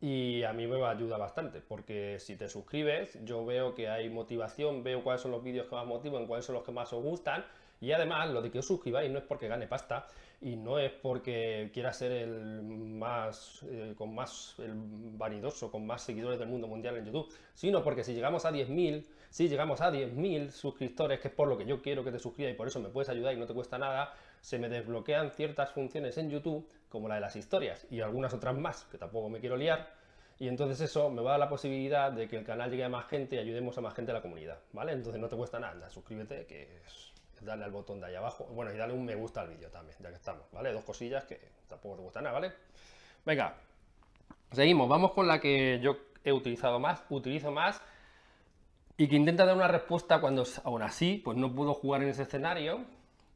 y 0.02 0.44
a 0.44 0.52
mí 0.52 0.68
me 0.68 0.86
ayuda 0.86 1.16
bastante, 1.16 1.62
porque 1.62 2.20
si 2.20 2.36
te 2.36 2.50
suscribes, 2.50 3.18
yo 3.24 3.46
veo 3.46 3.74
que 3.74 3.88
hay 3.88 4.10
motivación, 4.10 4.84
veo 4.84 5.06
cuáles 5.06 5.22
son 5.22 5.32
los 5.32 5.42
vídeos 5.42 5.68
que 5.70 5.76
más 5.76 5.86
motivan, 5.86 6.28
cuáles 6.28 6.46
son 6.46 6.56
los 6.56 6.66
que 6.66 6.74
más 6.74 6.92
os 6.92 7.02
gustan 7.02 7.46
y 7.82 7.92
además, 7.92 8.30
lo 8.30 8.42
de 8.42 8.52
que 8.52 8.60
os 8.60 8.66
suscribáis 8.66 9.12
no 9.12 9.20
es 9.20 9.26
porque 9.26 9.48
gane 9.48 9.68
pasta 9.68 10.08
y 10.42 10.56
no 10.56 10.80
es 10.80 10.92
porque 10.92 11.70
quiera 11.74 11.94
ser 11.94 12.12
el 12.12 12.62
más, 12.62 13.64
eh, 13.70 13.94
con 13.98 14.14
más 14.14 14.56
el 14.60 14.74
vanidoso, 14.76 15.72
con 15.72 15.86
más 15.86 16.02
seguidores 16.02 16.40
del 16.40 16.48
mundo 16.48 16.68
mundial 16.68 16.98
en 16.98 17.06
YouTube, 17.06 17.34
sino 17.54 17.84
porque 17.84 18.04
si 18.04 18.14
llegamos 18.14 18.46
a 18.46 18.52
10.000, 18.52 19.06
si 19.30 19.50
llegamos 19.50 19.82
a 19.82 19.92
10.000 19.92 20.52
suscriptores, 20.52 21.20
que 21.20 21.30
es 21.30 21.34
por 21.34 21.48
lo 21.48 21.58
que 21.58 21.66
yo 21.66 21.82
quiero 21.82 22.04
que 22.04 22.12
te 22.12 22.20
suscribas 22.20 22.54
y 22.54 22.56
por 22.56 22.68
eso 22.68 22.80
me 22.80 22.90
puedes 22.90 23.10
ayudar 23.10 23.34
y 23.34 23.38
no 23.38 23.46
te 23.46 23.54
cuesta 23.54 23.78
nada, 23.78 24.14
se 24.42 24.60
me 24.60 24.70
desbloquean 24.70 25.32
ciertas 25.32 25.72
funciones 25.72 26.18
en 26.18 26.30
YouTube, 26.30 26.70
como 26.90 27.08
la 27.08 27.16
de 27.16 27.22
las 27.22 27.36
historias 27.36 27.88
y 27.90 28.02
algunas 28.02 28.34
otras 28.34 28.58
más, 28.58 28.84
que 28.86 28.98
tampoco 28.98 29.30
me 29.30 29.40
quiero 29.40 29.58
liar, 29.58 29.90
y 30.38 30.48
entonces 30.48 30.82
eso 30.82 31.10
me 31.10 31.22
va 31.22 31.32
a 31.32 31.34
dar 31.34 31.40
la 31.40 31.50
posibilidad 31.50 32.12
de 32.12 32.28
que 32.28 32.38
el 32.38 32.44
canal 32.44 32.70
llegue 32.70 32.84
a 32.84 32.90
más 32.90 33.08
gente 33.08 33.38
y 33.38 33.40
ayudemos 33.40 33.78
a 33.78 33.82
más 33.82 33.94
gente 33.94 34.12
de 34.12 34.18
la 34.18 34.22
comunidad, 34.22 34.60
¿vale? 34.74 34.92
Entonces 34.92 35.20
no 35.20 35.30
te 35.30 35.36
cuesta 35.36 35.60
nada, 35.60 35.90
suscríbete, 35.90 36.46
que 36.46 36.82
es 36.86 37.15
darle 37.42 37.66
al 37.66 37.72
botón 37.72 38.00
de 38.00 38.08
ahí 38.08 38.16
abajo. 38.16 38.46
Bueno, 38.46 38.74
y 38.74 38.78
darle 38.78 38.94
un 38.94 39.06
me 39.06 39.16
gusta 39.16 39.42
al 39.42 39.50
vídeo 39.50 39.70
también, 39.70 39.98
ya 40.00 40.10
que 40.10 40.16
estamos, 40.16 40.44
¿vale? 40.52 40.72
Dos 40.72 40.84
cosillas 40.84 41.26
que 41.26 41.40
tampoco 41.68 41.98
te 41.98 42.02
gusta 42.04 42.22
nada, 42.22 42.34
¿vale? 42.34 42.54
Venga, 43.26 43.56
seguimos. 44.52 44.88
Vamos 44.88 45.12
con 45.12 45.28
la 45.28 45.40
que 45.40 45.80
yo 45.82 45.98
he 46.24 46.32
utilizado 46.32 46.80
más, 46.80 47.04
utilizo 47.10 47.52
más, 47.52 47.82
y 48.98 49.08
que 49.08 49.16
intenta 49.16 49.46
dar 49.46 49.56
una 49.56 49.68
respuesta 49.68 50.22
cuando 50.22 50.46
aún 50.64 50.82
así 50.82 51.22
pues 51.24 51.38
no 51.38 51.54
puedo 51.54 51.74
jugar 51.74 52.02
en 52.04 52.10
ese 52.10 52.24
escenario, 52.24 52.86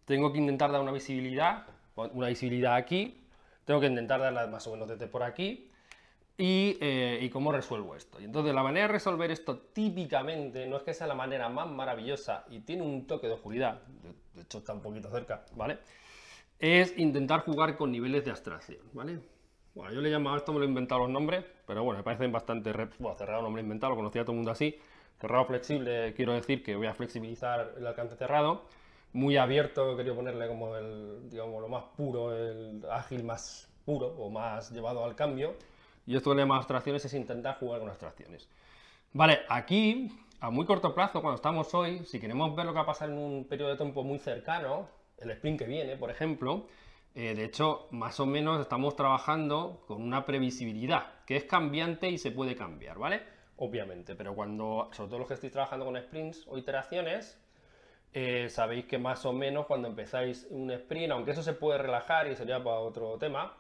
tengo 0.06 0.32
que 0.32 0.39
intentar 0.39 0.72
dar 0.72 0.82
una 0.82 0.91
visibilidad, 0.91 1.65
una 1.96 2.27
visibilidad 2.27 2.75
aquí, 2.75 3.22
tengo 3.65 3.79
que 3.79 3.88
intentar 3.88 4.22
darla 4.22 4.48
más 4.48 4.65
o 4.68 4.72
menos 4.72 4.88
desde 4.88 5.08
por 5.08 5.22
aquí, 5.24 5.68
eh, 6.41 7.19
y, 7.22 7.29
cómo 7.29 7.51
resuelvo 7.51 7.96
esto. 7.96 8.19
Y 8.22 8.24
entonces 8.24 8.53
la 8.53 8.63
manera 8.63 8.88
de 8.88 8.93
resolver 8.93 9.29
esto 9.29 9.58
típicamente 9.58 10.65
no 10.67 10.77
es 10.77 10.84
que 10.84 10.93
sea 10.93 11.05
la 11.05 11.15
manera 11.15 11.50
más 11.50 11.69
maravillosa 11.69 12.46
y 12.50 12.62
tiene 12.62 12.84
un 12.84 13.05
toque 13.05 13.27
de 13.27 13.34
oscuridad, 13.34 13.81
de 14.34 14.41
hecho 14.41 14.60
está 14.60 14.72
un 14.74 14.81
poquito 14.81 15.10
cerca, 15.10 15.43
¿vale? 15.55 15.79
Es 16.58 16.98
intentar 16.98 17.41
jugar 17.41 17.75
con 17.75 17.91
niveles 17.91 18.24
de 18.24 18.31
abstracción, 18.31 18.79
¿vale? 18.93 19.19
Bueno, 19.75 19.93
yo 19.93 20.01
le 20.01 20.08
he 20.08 20.12
llamado 20.12 20.38
esto, 20.38 20.53
me 20.53 20.60
lo 20.60 20.65
he 20.65 20.67
inventado 20.69 21.01
los 21.01 21.10
nombres, 21.10 21.43
pero 21.67 21.84
bueno, 21.84 22.00
me 22.00 22.03
parecen 22.03 22.31
bastante... 22.31 22.72
Bueno, 23.00 23.17
cerrado 23.17 23.41
nombre 23.41 23.62
inventado, 23.62 23.91
lo 23.91 23.98
conocía 23.98 24.24
todo 24.24 24.31
el 24.31 24.38
mundo 24.38 24.51
así. 24.51 24.79
Cerrado 25.19 25.46
flexible, 25.46 26.13
quiero 26.13 26.34
decir 26.34 26.63
que 26.63 26.75
voy 26.75 26.88
a 26.88 26.93
flexibilizar 26.93 27.74
el 27.77 27.86
alcance 27.86 28.15
cerrado. 28.15 28.63
Muy 29.12 29.38
abierto, 29.38 29.98
querido 29.98 30.15
ponerle 30.15 30.48
como 30.48 30.77
el, 30.77 31.29
digamos, 31.29 31.62
lo 31.62 31.67
más 31.67 31.84
puro, 31.98 32.36
el 32.36 32.81
ágil 32.89 33.24
más 33.24 33.69
puro 33.86 34.08
o 34.08 34.29
más 34.29 34.72
llevado 34.72 35.03
al 35.03 35.15
cambio. 35.15 35.55
Y 36.10 36.16
esto 36.16 36.34
de 36.34 36.44
más 36.44 36.58
abstracciones 36.58 37.06
es 37.06 37.13
intentar 37.13 37.60
jugar 37.60 37.82
con 37.82 37.89
abstracciones. 37.89 38.50
Vale, 39.13 39.42
aquí, 39.48 40.12
a 40.39 40.50
muy 40.50 40.66
corto 40.66 40.96
plazo, 40.96 41.22
cuando 41.22 41.36
estamos 41.36 41.72
hoy, 41.75 42.04
si 42.04 42.20
queremos 42.20 42.56
ver 42.56 42.66
lo 42.66 42.72
que 42.72 42.78
va 42.78 42.82
a 42.82 42.88
pasar 42.88 43.12
en 43.12 43.20
un 43.20 43.46
periodo 43.46 43.70
de 43.70 43.78
tiempo 43.78 44.04
muy 44.04 44.18
cercano, 44.18 44.89
el 45.20 45.30
sprint 45.30 45.60
que 45.60 45.66
viene, 45.68 45.98
por 45.98 46.10
ejemplo, 46.10 46.66
eh, 47.13 47.36
de 47.36 47.46
hecho, 47.46 47.89
más 47.92 48.20
o 48.20 48.25
menos 48.25 48.60
estamos 48.60 48.96
trabajando 48.96 49.84
con 49.86 50.01
una 50.01 50.25
previsibilidad, 50.25 51.24
que 51.28 51.36
es 51.36 51.44
cambiante 51.44 52.10
y 52.10 52.18
se 52.18 52.32
puede 52.32 52.56
cambiar, 52.56 52.98
¿vale? 52.98 53.22
Obviamente, 53.58 54.16
pero 54.16 54.34
cuando, 54.34 54.89
sobre 54.94 55.10
todo 55.10 55.20
los 55.20 55.28
que 55.28 55.36
estéis 55.36 55.54
trabajando 55.54 55.86
con 55.86 55.96
sprints 55.96 56.44
o 56.48 56.58
iteraciones, 56.58 57.39
eh, 58.13 58.50
sabéis 58.50 58.86
que 58.86 58.98
más 58.98 59.28
o 59.28 59.34
menos 59.34 59.68
cuando 59.68 59.88
empezáis 59.88 60.48
un 60.50 60.72
sprint, 60.72 61.12
aunque 61.12 61.32
eso 61.32 61.44
se 61.44 61.54
puede 61.54 61.78
relajar 61.78 62.25
y 62.32 62.36
sería 62.36 62.63
para 62.63 62.80
otro 62.80 63.16
tema, 63.20 63.56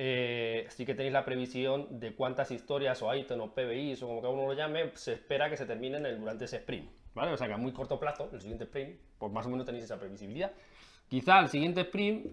eh, 0.00 0.66
sí 0.70 0.86
que 0.86 0.94
tenéis 0.94 1.12
la 1.12 1.24
previsión 1.24 1.98
de 1.98 2.14
cuántas 2.14 2.52
historias 2.52 3.02
o 3.02 3.12
ítems 3.12 3.42
o 3.42 3.52
PBIs 3.52 4.02
o 4.04 4.06
como 4.06 4.22
cada 4.22 4.32
uno 4.32 4.46
lo 4.46 4.52
llame, 4.54 4.92
se 4.94 5.14
espera 5.14 5.50
que 5.50 5.56
se 5.56 5.66
terminen 5.66 6.04
durante 6.20 6.44
ese 6.44 6.58
sprint, 6.58 6.88
¿vale? 7.14 7.32
O 7.32 7.36
sea 7.36 7.48
que 7.48 7.54
a 7.54 7.56
muy 7.56 7.72
corto 7.72 7.98
plazo, 7.98 8.30
el 8.32 8.40
siguiente 8.40 8.64
sprint, 8.64 8.96
pues 9.18 9.32
más 9.32 9.44
o 9.46 9.50
menos 9.50 9.66
tenéis 9.66 9.84
esa 9.84 9.98
previsibilidad. 9.98 10.52
Quizá 11.08 11.40
el 11.40 11.48
siguiente 11.48 11.80
sprint, 11.80 12.26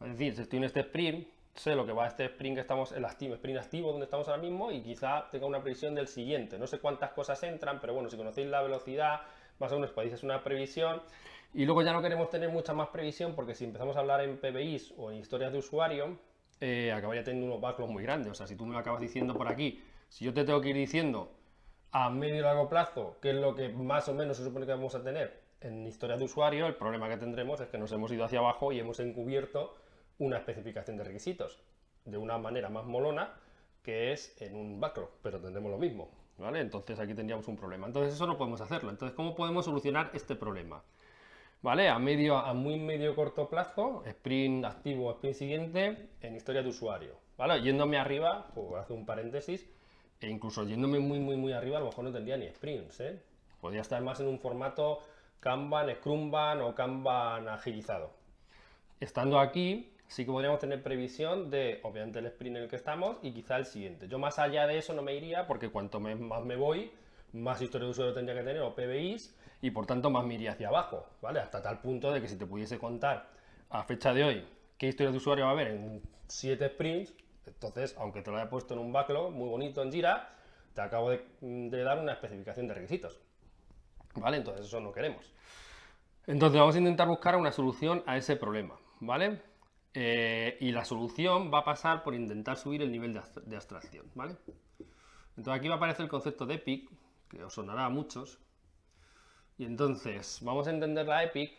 es 0.00 0.10
decir, 0.10 0.34
si 0.34 0.42
estoy 0.42 0.56
en 0.58 0.64
este 0.64 0.80
sprint, 0.80 1.28
sé 1.54 1.76
lo 1.76 1.86
que 1.86 1.92
va 1.92 2.06
a 2.06 2.08
este 2.08 2.24
sprint 2.24 2.56
que 2.56 2.62
estamos, 2.62 2.90
el 2.90 3.04
activo, 3.04 3.34
sprint 3.34 3.60
activo 3.60 3.92
donde 3.92 4.06
estamos 4.06 4.26
ahora 4.26 4.42
mismo 4.42 4.72
y 4.72 4.82
quizá 4.82 5.30
tenga 5.30 5.46
una 5.46 5.60
previsión 5.60 5.94
del 5.94 6.08
siguiente. 6.08 6.58
No 6.58 6.66
sé 6.66 6.80
cuántas 6.80 7.12
cosas 7.12 7.40
entran, 7.44 7.78
pero 7.80 7.94
bueno, 7.94 8.10
si 8.10 8.16
conocéis 8.16 8.48
la 8.48 8.62
velocidad, 8.62 9.20
más 9.60 9.70
o 9.70 9.76
menos 9.76 9.92
podéis 9.92 10.14
hacer 10.14 10.24
una 10.24 10.42
previsión. 10.42 11.02
Y 11.52 11.66
luego 11.66 11.82
ya 11.82 11.92
no 11.92 12.02
queremos 12.02 12.30
tener 12.30 12.48
mucha 12.48 12.74
más 12.74 12.88
previsión 12.88 13.36
porque 13.36 13.54
si 13.54 13.64
empezamos 13.64 13.96
a 13.96 14.00
hablar 14.00 14.22
en 14.22 14.38
PBIs 14.38 14.94
o 14.96 15.12
en 15.12 15.18
historias 15.18 15.52
de 15.52 15.58
usuario, 15.58 16.18
eh, 16.64 16.92
acabaría 16.92 17.22
teniendo 17.22 17.48
unos 17.48 17.60
backlogs 17.60 17.92
muy 17.92 18.02
grandes. 18.02 18.32
O 18.32 18.34
sea, 18.34 18.46
si 18.46 18.56
tú 18.56 18.64
me 18.64 18.72
lo 18.72 18.78
acabas 18.78 19.02
diciendo 19.02 19.34
por 19.34 19.48
aquí, 19.48 19.84
si 20.08 20.24
yo 20.24 20.32
te 20.32 20.44
tengo 20.44 20.62
que 20.62 20.70
ir 20.70 20.76
diciendo 20.76 21.30
a 21.90 22.08
medio 22.08 22.36
y 22.36 22.40
largo 22.40 22.70
plazo 22.70 23.18
qué 23.20 23.30
es 23.30 23.36
lo 23.36 23.54
que 23.54 23.68
más 23.68 24.08
o 24.08 24.14
menos 24.14 24.38
se 24.38 24.44
supone 24.44 24.64
que 24.64 24.72
vamos 24.72 24.94
a 24.94 25.02
tener 25.02 25.42
en 25.60 25.86
historias 25.86 26.18
de 26.18 26.24
usuario, 26.24 26.66
el 26.66 26.74
problema 26.74 27.06
que 27.10 27.18
tendremos 27.18 27.60
es 27.60 27.68
que 27.68 27.76
nos 27.76 27.92
hemos 27.92 28.10
ido 28.12 28.24
hacia 28.24 28.38
abajo 28.38 28.72
y 28.72 28.80
hemos 28.80 28.98
encubierto 29.00 29.74
una 30.18 30.38
especificación 30.38 30.96
de 30.96 31.04
requisitos 31.04 31.60
de 32.06 32.16
una 32.16 32.38
manera 32.38 32.70
más 32.70 32.86
molona 32.86 33.34
que 33.82 34.12
es 34.12 34.40
en 34.40 34.56
un 34.56 34.80
backlog, 34.80 35.10
pero 35.22 35.38
tendremos 35.40 35.70
lo 35.70 35.76
mismo, 35.76 36.10
¿vale? 36.38 36.60
Entonces 36.60 36.98
aquí 36.98 37.12
tendríamos 37.12 37.46
un 37.46 37.56
problema. 37.56 37.86
Entonces 37.86 38.14
eso 38.14 38.26
no 38.26 38.38
podemos 38.38 38.62
hacerlo. 38.62 38.88
Entonces, 38.88 39.14
¿cómo 39.14 39.34
podemos 39.34 39.66
solucionar 39.66 40.10
este 40.14 40.34
problema? 40.34 40.82
¿Vale? 41.64 41.88
A 41.88 41.98
medio, 41.98 42.36
a 42.36 42.52
muy 42.52 42.78
medio 42.78 43.14
corto 43.14 43.48
plazo, 43.48 44.02
sprint 44.04 44.66
activo, 44.66 45.10
sprint 45.12 45.34
siguiente, 45.34 46.10
en 46.20 46.36
historia 46.36 46.62
de 46.62 46.68
usuario, 46.68 47.16
¿vale? 47.38 47.62
Yéndome 47.62 47.96
arriba, 47.96 48.48
pues 48.54 48.74
hacer 48.74 48.94
un 48.94 49.06
paréntesis, 49.06 49.66
e 50.20 50.28
incluso 50.28 50.64
yéndome 50.64 50.98
muy, 50.98 51.20
muy, 51.20 51.36
muy 51.36 51.54
arriba, 51.54 51.78
a 51.78 51.80
lo 51.80 51.86
mejor 51.86 52.04
no 52.04 52.12
tendría 52.12 52.36
ni 52.36 52.48
sprints, 52.48 53.00
¿eh? 53.00 53.18
Podría 53.62 53.80
estar 53.80 54.02
más 54.02 54.20
en 54.20 54.28
un 54.28 54.38
formato 54.40 54.98
Kanban, 55.40 55.90
Scrumban 55.94 56.60
o 56.60 56.74
Kanban 56.74 57.48
agilizado. 57.48 58.10
Estando 59.00 59.38
aquí, 59.38 59.90
sí 60.06 60.26
que 60.26 60.32
podríamos 60.32 60.60
tener 60.60 60.82
previsión 60.82 61.48
de, 61.48 61.80
obviamente, 61.82 62.18
el 62.18 62.26
sprint 62.26 62.56
en 62.58 62.62
el 62.64 62.68
que 62.68 62.76
estamos 62.76 63.16
y 63.22 63.32
quizá 63.32 63.56
el 63.56 63.64
siguiente. 63.64 64.06
Yo 64.06 64.18
más 64.18 64.38
allá 64.38 64.66
de 64.66 64.76
eso 64.76 64.92
no 64.92 65.00
me 65.00 65.14
iría 65.14 65.46
porque 65.46 65.70
cuanto 65.70 65.98
más 65.98 66.44
me 66.44 66.56
voy, 66.56 66.90
más 67.34 67.60
historia 67.60 67.86
de 67.86 67.90
usuario 67.90 68.14
tendría 68.14 68.38
que 68.38 68.46
tener 68.46 68.62
o 68.62 68.74
PBIs 68.74 69.34
y 69.60 69.70
por 69.70 69.86
tanto 69.86 70.10
más 70.10 70.24
me 70.24 70.34
iría 70.34 70.52
hacia 70.52 70.68
abajo, 70.68 71.06
¿vale? 71.20 71.40
Hasta 71.40 71.62
tal 71.62 71.80
punto 71.80 72.12
de 72.12 72.20
que 72.20 72.28
si 72.28 72.36
te 72.36 72.46
pudiese 72.46 72.78
contar 72.78 73.28
a 73.70 73.82
fecha 73.84 74.14
de 74.14 74.24
hoy 74.24 74.44
qué 74.78 74.88
historia 74.88 75.10
de 75.10 75.16
usuario 75.16 75.44
va 75.44 75.50
a 75.50 75.54
haber 75.54 75.68
en 75.68 76.02
7 76.28 76.68
sprints, 76.68 77.14
entonces, 77.46 77.94
aunque 77.98 78.22
te 78.22 78.30
lo 78.30 78.38
haya 78.38 78.48
puesto 78.48 78.74
en 78.74 78.80
un 78.80 78.92
backlog 78.92 79.30
muy 79.32 79.48
bonito 79.48 79.82
en 79.82 79.92
Jira, 79.92 80.34
te 80.74 80.80
acabo 80.80 81.10
de, 81.10 81.84
dar 81.84 81.98
una 81.98 82.12
especificación 82.12 82.66
de 82.66 82.74
requisitos. 82.74 83.20
¿Vale? 84.16 84.38
Entonces 84.38 84.66
eso 84.66 84.80
no 84.80 84.92
queremos. 84.92 85.32
Entonces 86.26 86.58
vamos 86.58 86.74
a 86.74 86.78
intentar 86.78 87.08
buscar 87.08 87.36
una 87.36 87.52
solución 87.52 88.02
a 88.06 88.16
ese 88.16 88.36
problema, 88.36 88.76
¿vale? 89.00 89.42
Eh, 89.92 90.56
y 90.60 90.72
la 90.72 90.84
solución 90.84 91.52
va 91.52 91.60
a 91.60 91.64
pasar 91.64 92.02
por 92.02 92.14
intentar 92.14 92.56
subir 92.56 92.82
el 92.82 92.90
nivel 92.90 93.12
de, 93.12 93.56
abstracción, 93.56 94.06
¿vale? 94.14 94.36
Entonces 95.36 95.60
aquí 95.60 95.68
va 95.68 95.74
a 95.74 95.76
aparecer 95.76 96.04
el 96.04 96.10
concepto 96.10 96.46
de 96.46 96.54
EPIC, 96.54 96.90
que 97.34 97.44
os 97.44 97.52
sonará 97.52 97.86
a 97.86 97.90
muchos. 97.90 98.38
Y 99.58 99.64
entonces 99.64 100.38
vamos 100.42 100.66
a 100.66 100.70
entender 100.70 101.06
la 101.06 101.22
EPIC 101.24 101.52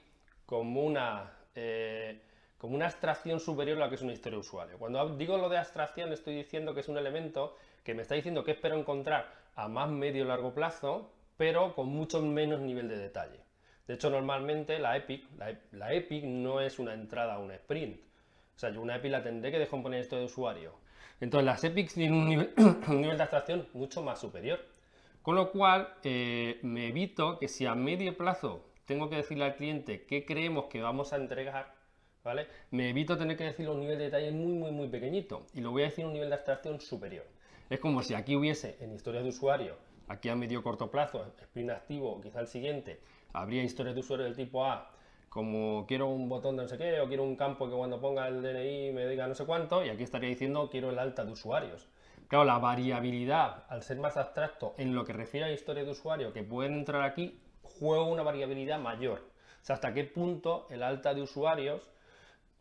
como 0.45 0.83
una, 0.83 1.31
eh, 1.55 2.21
como 2.57 2.75
una 2.75 2.85
abstracción 2.85 3.39
superior 3.39 3.77
a 3.77 3.85
lo 3.85 3.89
que 3.89 3.95
es 3.95 4.01
una 4.01 4.13
historia 4.13 4.37
de 4.37 4.41
usuario. 4.41 4.77
Cuando 4.77 5.15
digo 5.15 5.37
lo 5.37 5.49
de 5.49 5.57
abstracción 5.57 6.11
estoy 6.11 6.35
diciendo 6.35 6.73
que 6.73 6.81
es 6.81 6.87
un 6.87 6.97
elemento 6.97 7.55
que 7.83 7.93
me 7.93 8.01
está 8.01 8.15
diciendo 8.15 8.43
que 8.43 8.51
espero 8.51 8.77
encontrar 8.77 9.31
a 9.55 9.67
más 9.67 9.89
medio 9.89 10.25
largo 10.25 10.53
plazo, 10.53 11.11
pero 11.37 11.73
con 11.75 11.87
mucho 11.87 12.21
menos 12.21 12.59
nivel 12.59 12.87
de 12.89 12.97
detalle. 12.97 13.39
De 13.87 13.93
hecho, 13.93 14.09
normalmente 14.09 14.79
la 14.79 14.97
Epic, 14.97 15.27
la, 15.71 15.93
Epic 15.93 16.23
no 16.23 16.59
es 16.59 16.79
una 16.79 16.93
entrada 16.93 17.35
a 17.35 17.39
un 17.39 17.51
sprint. 17.51 17.99
O 18.55 18.59
sea, 18.59 18.71
yo 18.71 18.81
una 18.81 18.95
Epic 18.95 19.11
la 19.11 19.21
tendré 19.21 19.51
que 19.51 19.59
descomponer 19.59 19.99
esto 19.99 20.17
de 20.17 20.25
usuario. 20.25 20.73
Entonces, 21.19 21.45
las 21.45 21.63
Epics 21.63 21.93
tienen 21.93 22.13
un 22.19 22.27
nivel, 23.01 23.17
de 23.17 23.21
abstracción 23.21 23.67
mucho 23.73 24.01
más 24.01 24.19
superior. 24.19 24.59
Con 25.25 25.33
lo 25.33 25.51
cual, 25.51 25.91
eh, 26.03 26.59
me 26.61 26.89
evito 26.89 27.39
que 27.39 27.47
si 27.47 27.65
a 27.65 27.73
medio 27.73 28.15
plazo 28.15 28.61
tengo 28.85 29.09
que 29.09 29.15
decirle 29.15 29.45
al 29.45 29.55
cliente 29.55 30.05
qué 30.05 30.23
creemos 30.23 30.65
que 30.65 30.83
vamos 30.83 31.13
a 31.13 31.15
entregar, 31.15 31.73
¿vale? 32.23 32.45
Me 32.69 32.91
evito 32.91 33.17
tener 33.17 33.35
que 33.35 33.45
decirle 33.45 33.71
un 33.71 33.79
nivel 33.79 33.97
de 33.97 34.03
detalle 34.03 34.29
muy, 34.31 34.53
muy, 34.53 34.69
muy 34.69 34.87
pequeñito. 34.87 35.47
Y 35.55 35.61
lo 35.61 35.71
voy 35.71 35.81
a 35.81 35.85
decir 35.85 36.05
un 36.05 36.13
nivel 36.13 36.29
de 36.29 36.35
abstracción 36.35 36.79
superior. 36.79 37.25
Es 37.71 37.79
como 37.79 38.03
si 38.03 38.13
aquí 38.13 38.35
hubiese 38.35 38.77
en 38.79 38.93
historia 38.93 39.23
de 39.23 39.29
usuario 39.29 39.77
aquí 40.07 40.29
a 40.29 40.35
medio 40.35 40.61
corto 40.61 40.91
plazo, 40.91 41.25
sprint 41.41 41.71
activo, 41.71 42.21
quizá 42.21 42.41
el 42.41 42.47
siguiente, 42.47 42.99
habría 43.33 43.63
historias 43.63 43.95
de 43.95 44.01
usuario 44.01 44.25
del 44.25 44.35
tipo 44.35 44.63
A, 44.63 44.91
como 45.29 45.87
quiero 45.87 46.07
un 46.07 46.29
botón 46.29 46.55
de 46.55 46.61
no 46.61 46.69
sé 46.69 46.77
qué, 46.77 47.01
o 47.01 47.07
quiero 47.07 47.23
un 47.23 47.35
campo 47.35 47.67
que 47.67 47.75
cuando 47.75 47.99
ponga 47.99 48.27
el 48.27 48.43
DNI 48.43 48.91
me 48.91 49.07
diga 49.07 49.25
no 49.25 49.33
sé 49.33 49.43
cuánto, 49.43 49.83
y 49.83 49.89
aquí 49.89 50.03
estaría 50.03 50.29
diciendo 50.29 50.69
quiero 50.69 50.91
el 50.91 50.99
alta 50.99 51.25
de 51.25 51.31
usuarios. 51.31 51.89
Claro, 52.27 52.45
la 52.45 52.57
variabilidad, 52.57 53.65
al 53.69 53.83
ser 53.83 53.97
más 53.97 54.17
abstracto 54.17 54.73
en 54.77 54.95
lo 54.95 55.05
que 55.05 55.13
refiere 55.13 55.45
a 55.45 55.49
la 55.49 55.53
historia 55.53 55.83
de 55.83 55.91
usuario 55.91 56.33
que 56.33 56.43
pueden 56.43 56.73
entrar 56.73 57.03
aquí, 57.03 57.39
juega 57.61 58.03
una 58.03 58.23
variabilidad 58.23 58.79
mayor. 58.79 59.19
O 59.61 59.65
sea, 59.65 59.75
hasta 59.75 59.93
qué 59.93 60.03
punto 60.03 60.67
el 60.69 60.83
alta 60.83 61.13
de 61.13 61.21
usuarios 61.21 61.89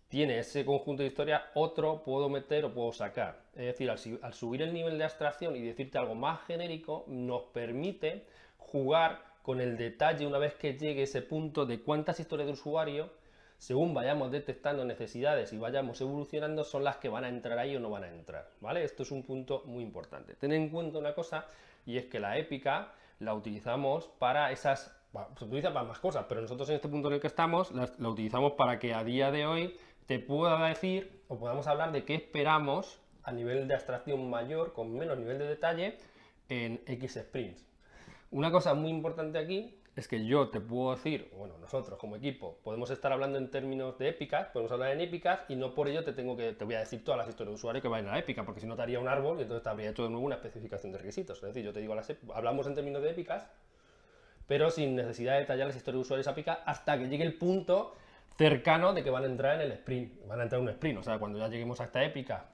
tiene 0.09 0.38
ese 0.38 0.64
conjunto 0.64 1.02
de 1.02 1.09
historia, 1.09 1.50
otro 1.54 2.02
puedo 2.04 2.28
meter 2.28 2.64
o 2.64 2.73
puedo 2.73 2.92
sacar. 2.92 3.42
Es 3.54 3.66
decir, 3.66 3.90
al, 3.90 4.33
subir 4.35 4.62
el 4.62 4.73
nivel 4.73 4.99
de 4.99 5.04
abstracción 5.04 5.56
y 5.56 5.62
decirte 5.62 5.99
algo 5.99 6.14
más 6.14 6.42
genérico, 6.47 7.04
nos 7.09 7.42
permite 7.44 8.26
jugar 8.59 9.25
con 9.42 9.61
el 9.61 9.76
detalle 9.76 10.26
una 10.26 10.38
vez 10.38 10.54
que 10.54 10.78
llegue 10.78 11.02
ese 11.02 11.21
punto 11.21 11.66
de 11.66 11.80
cuántas 11.80 12.21
historias 12.21 12.47
de 12.47 12.52
usuario, 12.52 13.11
según 13.59 13.95
vayamos 13.95 14.31
detectando 14.31 14.85
necesidades 14.85 15.53
y 15.53 15.59
vayamos 15.59 16.01
evolucionando, 16.01 16.65
son 16.65 16.85
las 16.85 16.97
que 16.97 17.09
van 17.09 17.25
a 17.25 17.29
entrar 17.29 17.59
ahí 17.59 17.77
o 17.77 17.81
no 17.81 17.91
van 17.91 18.05
a 18.05 18.09
entrar. 18.09 18.51
¿vale? 18.61 18.85
Esto 18.85 19.03
es 19.03 19.11
un 19.11 19.23
punto 19.23 19.63
muy 19.67 19.83
importante. 19.83 20.35
Ten 20.35 20.53
en 20.53 20.69
cuenta 20.69 20.99
una 20.99 21.15
cosa, 21.15 21.47
y 21.87 21.97
es 21.99 22.07
que 22.07 22.21
la 22.21 22.39
épica 22.39 22.93
la 23.21 23.35
utilizamos 23.35 24.09
para 24.19 24.53
esas... 24.53 24.95
se 25.39 25.45
utiliza 25.45 25.73
para 25.73 25.87
más 25.87 25.99
cosas, 25.99 26.27
pero 26.29 26.41
nosotros 26.41 26.69
en 26.69 26.77
este 26.77 26.89
punto 26.89 27.09
en 27.09 27.15
el 27.15 27.21
que 27.21 27.29
estamos 27.29 27.73
la 27.73 28.09
utilizamos 28.09 28.53
para 28.53 28.79
que 28.79 28.95
a 28.95 29.05
día 29.05 29.31
de 29.31 29.47
hoy 29.47 29.77
te 30.07 30.19
pueda 30.19 30.69
decir 30.69 31.23
o 31.29 31.39
podamos 31.39 31.67
hablar 31.67 31.93
de 31.93 32.05
qué 32.05 32.15
esperamos 32.15 33.01
a 33.23 33.33
nivel 33.33 33.67
de 33.67 33.75
abstracción 33.75 34.29
mayor, 34.29 34.75
con 34.75 34.95
menos 34.95 35.19
nivel 35.19 35.39
de 35.39 35.47
detalle, 35.47 35.97
en 36.49 36.83
X 36.87 37.19
sprints. 37.21 37.65
Una 38.31 38.51
cosa 38.51 38.75
muy 38.75 38.91
importante 38.91 39.39
aquí 39.39 39.79
es 39.97 40.09
que 40.09 40.27
yo 40.27 40.49
te 40.49 40.61
puedo 40.61 40.95
decir, 40.95 41.31
bueno, 41.37 41.57
nosotros 41.59 41.99
como 41.99 42.17
equipo, 42.17 42.59
podemos 42.65 42.91
estar 42.91 43.13
hablando 43.13 43.39
en 43.39 43.51
términos 43.51 43.97
de 43.99 44.09
épicas, 44.09 44.49
podemos 44.49 44.73
hablar 44.73 44.91
en 44.91 45.01
épicas 45.01 45.41
y 45.49 45.55
no 45.55 45.75
por 45.75 45.89
ello 45.89 46.03
te 46.03 46.13
tengo 46.13 46.37
que, 46.37 46.53
te 46.53 46.65
voy 46.65 46.75
a 46.75 46.81
decir 46.81 47.05
todas 47.05 47.19
las 47.19 47.29
historias 47.29 47.53
de 47.53 47.55
usuario 47.55 47.81
que 47.81 47.87
vayan 47.87 48.09
a 48.09 48.13
la 48.13 48.19
épica, 48.19 48.45
porque 48.45 48.61
si 48.61 48.67
no 48.67 48.75
te 48.75 48.83
haría 48.83 48.99
un 48.99 49.07
árbol 49.07 49.39
y 49.39 49.43
entonces 49.43 49.63
te 49.63 49.69
habría 49.69 49.91
hecho 49.91 50.03
de 50.03 50.11
nuevo 50.11 50.27
una 50.27 50.35
especificación 50.35 50.91
de 50.93 50.99
requisitos. 50.99 51.39
Es 51.39 51.45
decir, 51.45 51.65
yo 51.65 51.73
te 51.73 51.81
digo, 51.81 51.95
las, 51.95 52.13
hablamos 52.35 52.67
en 52.67 52.75
términos 52.75 53.03
de 53.03 53.11
épicas, 53.11 53.49
pero 54.49 54.71
sin 54.71 54.97
necesidad 54.97 55.35
de 55.35 55.41
detallar 55.41 55.69
las 55.69 55.77
historias 55.77 55.99
de 55.99 56.03
usuarios 56.03 56.27
APICA 56.27 56.55
hasta 56.67 56.99
que 56.99 57.09
llegue 57.09 57.25
el 57.25 57.39
punto 57.39 57.95
cercano 58.37 58.95
de 58.95 59.05
que 59.05 59.11
van 59.11 59.23
a 59.23 59.27
entrar 59.27 59.61
en 59.61 59.61
el 59.61 59.73
sprint, 59.73 60.27
van 60.27 60.41
a 60.41 60.43
entrar 60.43 60.61
en 60.61 60.67
un 60.67 60.73
sprint, 60.73 60.99
o 60.99 61.03
sea, 61.05 61.19
cuando 61.21 61.39
ya 61.39 61.47
lleguemos 61.47 61.81
a 61.81 61.85
esta 61.85 62.03
épica 62.03 62.47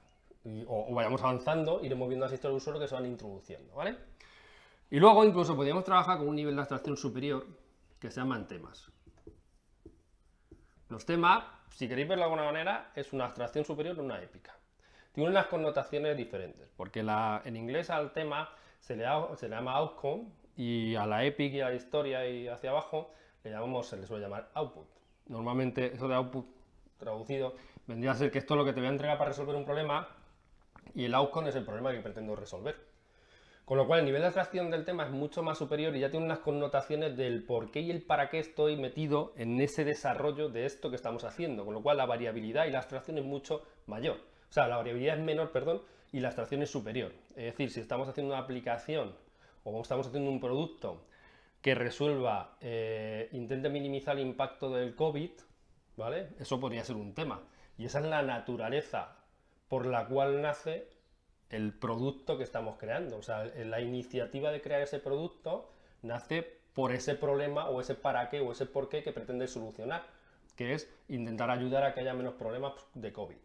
o, 0.67 0.93
vayamos 0.93 1.21
avanzando, 1.23 1.83
iremos 1.83 2.07
viendo 2.07 2.25
las 2.25 2.33
historias 2.33 2.53
de 2.53 2.57
usuario 2.57 2.81
que 2.81 2.87
se 2.87 2.93
van 2.93 3.07
introduciendo, 3.07 3.73
¿vale? 3.73 3.95
Y 4.91 4.99
luego 4.99 5.23
incluso 5.23 5.55
podríamos 5.55 5.85
trabajar 5.85 6.17
con 6.17 6.27
un 6.27 6.35
nivel 6.35 6.53
de 6.53 6.61
abstracción 6.61 6.97
superior 6.97 7.47
que 7.97 8.11
se 8.11 8.19
llaman 8.19 8.45
temas. 8.45 8.91
Los 10.89 11.05
temas, 11.05 11.45
si 11.69 11.87
queréis 11.87 12.09
verlo 12.09 12.25
de 12.25 12.25
alguna 12.25 12.43
manera, 12.43 12.91
es 12.93 13.13
una 13.13 13.25
abstracción 13.25 13.63
superior 13.63 13.95
de 13.95 14.01
una 14.01 14.21
épica. 14.21 14.53
Tiene 15.13 15.29
unas 15.29 15.47
connotaciones 15.47 16.17
diferentes, 16.17 16.69
porque 16.75 16.99
en 16.99 17.55
inglés 17.55 17.89
al 17.89 18.11
tema 18.11 18.49
se 18.81 18.97
le, 18.97 19.05
se 19.37 19.47
le 19.47 19.55
llama 19.55 19.75
outcome 19.77 20.25
y 20.57 20.95
a 20.95 21.05
la 21.05 21.23
epic 21.23 21.53
y 21.53 21.61
a 21.61 21.69
la 21.69 21.75
historia 21.75 22.27
y 22.27 22.49
hacia 22.49 22.71
abajo 22.71 23.13
le 23.45 23.51
llamamos, 23.51 23.87
se 23.87 23.95
le 23.95 24.05
suele 24.05 24.23
llamar 24.23 24.49
output. 24.53 24.87
Normalmente 25.27 25.93
eso 25.93 26.09
de 26.09 26.15
output 26.15 26.45
traducido 26.97 27.55
vendría 27.87 28.11
a 28.11 28.15
ser 28.15 28.29
que 28.29 28.39
esto 28.39 28.55
es 28.55 28.57
lo 28.57 28.65
que 28.65 28.73
te 28.73 28.81
voy 28.81 28.87
a 28.87 28.91
entregar 28.91 29.17
para 29.17 29.29
resolver 29.29 29.55
un 29.55 29.63
problema 29.63 30.05
y 30.93 31.05
el 31.05 31.13
outcome 31.15 31.49
es 31.49 31.55
el 31.55 31.63
problema 31.63 31.93
que 31.93 32.01
pretendo 32.01 32.35
resolver. 32.35 32.90
Con 33.71 33.77
lo 33.77 33.87
cual 33.87 33.99
el 33.99 34.05
nivel 34.05 34.19
de 34.19 34.27
abstracción 34.27 34.69
del 34.69 34.83
tema 34.83 35.05
es 35.05 35.11
mucho 35.11 35.43
más 35.43 35.57
superior 35.57 35.95
y 35.95 36.01
ya 36.01 36.11
tiene 36.11 36.25
unas 36.25 36.39
connotaciones 36.39 37.15
del 37.15 37.45
por 37.45 37.71
qué 37.71 37.79
y 37.79 37.89
el 37.89 38.01
para 38.01 38.29
qué 38.29 38.39
estoy 38.39 38.75
metido 38.75 39.31
en 39.37 39.61
ese 39.61 39.85
desarrollo 39.85 40.49
de 40.49 40.65
esto 40.65 40.89
que 40.89 40.97
estamos 40.97 41.23
haciendo. 41.23 41.63
Con 41.63 41.75
lo 41.75 41.81
cual 41.81 41.95
la 41.95 42.05
variabilidad 42.05 42.65
y 42.65 42.71
la 42.71 42.79
abstracción 42.79 43.17
es 43.17 43.23
mucho 43.23 43.63
mayor. 43.87 44.17
O 44.49 44.51
sea, 44.51 44.67
la 44.67 44.75
variabilidad 44.75 45.19
es 45.19 45.23
menor, 45.23 45.53
perdón, 45.53 45.83
y 46.11 46.19
la 46.19 46.27
abstracción 46.27 46.61
es 46.63 46.69
superior. 46.69 47.13
Es 47.29 47.45
decir, 47.45 47.71
si 47.71 47.79
estamos 47.79 48.09
haciendo 48.09 48.33
una 48.33 48.43
aplicación 48.43 49.15
o 49.63 49.81
estamos 49.81 50.05
haciendo 50.05 50.29
un 50.29 50.41
producto 50.41 51.05
que 51.61 51.73
resuelva, 51.73 52.57
eh, 52.59 53.29
intente 53.31 53.69
minimizar 53.69 54.17
el 54.17 54.23
impacto 54.23 54.69
del 54.69 54.95
COVID, 54.95 55.31
¿vale? 55.95 56.27
Eso 56.41 56.59
podría 56.59 56.83
ser 56.83 56.97
un 56.97 57.13
tema. 57.13 57.41
Y 57.77 57.85
esa 57.85 57.99
es 57.99 58.05
la 58.07 58.21
naturaleza 58.21 59.15
por 59.69 59.85
la 59.85 60.07
cual 60.07 60.41
nace 60.41 60.89
el 61.51 61.73
producto 61.73 62.37
que 62.37 62.43
estamos 62.43 62.77
creando. 62.77 63.17
O 63.17 63.21
sea, 63.21 63.45
la 63.45 63.81
iniciativa 63.81 64.51
de 64.51 64.61
crear 64.61 64.81
ese 64.81 64.99
producto 64.99 65.69
nace 66.01 66.61
por 66.73 66.93
ese 66.93 67.15
problema 67.15 67.69
o 67.69 67.81
ese 67.81 67.95
para 67.95 68.29
qué 68.29 68.39
o 68.39 68.51
ese 68.51 68.65
por 68.65 68.89
qué 68.89 69.03
que 69.03 69.11
pretende 69.11 69.47
solucionar, 69.47 70.03
que 70.55 70.73
es 70.73 70.89
intentar 71.09 71.51
ayudar 71.51 71.83
a 71.83 71.93
que 71.93 72.01
haya 72.01 72.13
menos 72.13 72.35
problemas 72.35 72.73
de 72.93 73.11
COVID. 73.11 73.37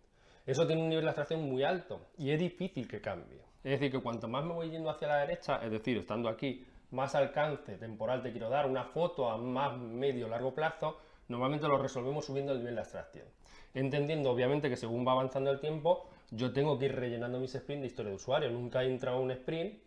Eso 0.46 0.66
tiene 0.66 0.82
un 0.82 0.88
nivel 0.88 1.04
de 1.04 1.10
abstracción 1.10 1.42
muy 1.42 1.64
alto 1.64 2.06
y 2.16 2.30
es 2.30 2.38
difícil 2.38 2.86
que 2.86 3.00
cambie. 3.00 3.40
Es 3.64 3.72
decir, 3.72 3.90
que 3.90 4.00
cuanto 4.00 4.28
más 4.28 4.44
me 4.44 4.54
voy 4.54 4.70
yendo 4.70 4.90
hacia 4.90 5.08
la 5.08 5.18
derecha, 5.18 5.56
es 5.56 5.72
decir, 5.72 5.98
estando 5.98 6.28
aquí, 6.28 6.64
más 6.92 7.16
alcance 7.16 7.76
temporal 7.78 8.22
te 8.22 8.30
quiero 8.30 8.48
dar, 8.48 8.66
una 8.66 8.84
foto 8.84 9.28
a 9.28 9.36
más 9.36 9.76
medio 9.76 10.28
largo 10.28 10.54
plazo, 10.54 10.98
normalmente 11.26 11.66
lo 11.66 11.78
resolvemos 11.78 12.24
subiendo 12.24 12.52
el 12.52 12.58
nivel 12.58 12.76
de 12.76 12.80
abstracción. 12.82 13.26
Entendiendo, 13.74 14.30
obviamente, 14.30 14.68
que 14.68 14.76
según 14.76 15.04
va 15.04 15.12
avanzando 15.12 15.50
el 15.50 15.58
tiempo, 15.58 16.08
yo 16.30 16.52
tengo 16.52 16.78
que 16.78 16.86
ir 16.86 16.94
rellenando 16.94 17.38
mis 17.38 17.52
sprints 17.52 17.82
de 17.82 17.86
historia 17.86 18.10
de 18.10 18.16
usuario. 18.16 18.50
Nunca 18.50 18.82
he 18.82 18.86
entrado 18.86 19.20
un 19.20 19.30
sprint 19.30 19.78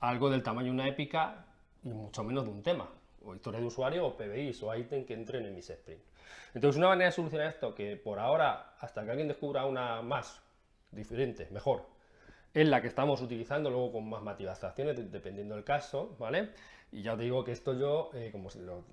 algo 0.00 0.30
del 0.30 0.42
tamaño 0.42 0.66
de 0.66 0.72
una 0.72 0.88
épica 0.88 1.46
y 1.82 1.88
mucho 1.88 2.22
menos 2.24 2.44
de 2.44 2.50
un 2.50 2.62
tema, 2.62 2.88
o 3.24 3.34
historia 3.34 3.60
de 3.60 3.66
usuario, 3.66 4.06
o 4.06 4.16
PBIs, 4.16 4.62
o 4.62 4.74
ítem 4.74 5.04
que 5.04 5.14
entren 5.14 5.46
en 5.46 5.54
mis 5.54 5.66
sprints. 5.66 6.04
Entonces, 6.54 6.78
una 6.78 6.88
manera 6.88 7.06
de 7.06 7.12
solucionar 7.12 7.48
esto, 7.48 7.74
que 7.74 7.96
por 7.96 8.18
ahora, 8.18 8.74
hasta 8.80 9.04
que 9.04 9.10
alguien 9.10 9.28
descubra 9.28 9.64
una 9.66 10.02
más 10.02 10.42
diferente, 10.90 11.48
mejor, 11.50 11.86
es 12.52 12.66
la 12.66 12.80
que 12.80 12.88
estamos 12.88 13.20
utilizando 13.20 13.70
luego 13.70 13.92
con 13.92 14.08
más 14.08 14.22
matizaciones, 14.22 15.12
dependiendo 15.12 15.54
del 15.54 15.64
caso, 15.64 16.16
¿vale? 16.18 16.50
Y 16.90 17.02
ya 17.02 17.12
os 17.12 17.18
digo 17.18 17.44
que 17.44 17.52
esto 17.52 17.74
yo, 17.74 18.10
eh, 18.14 18.30
como 18.32 18.48
lo, 18.60 18.84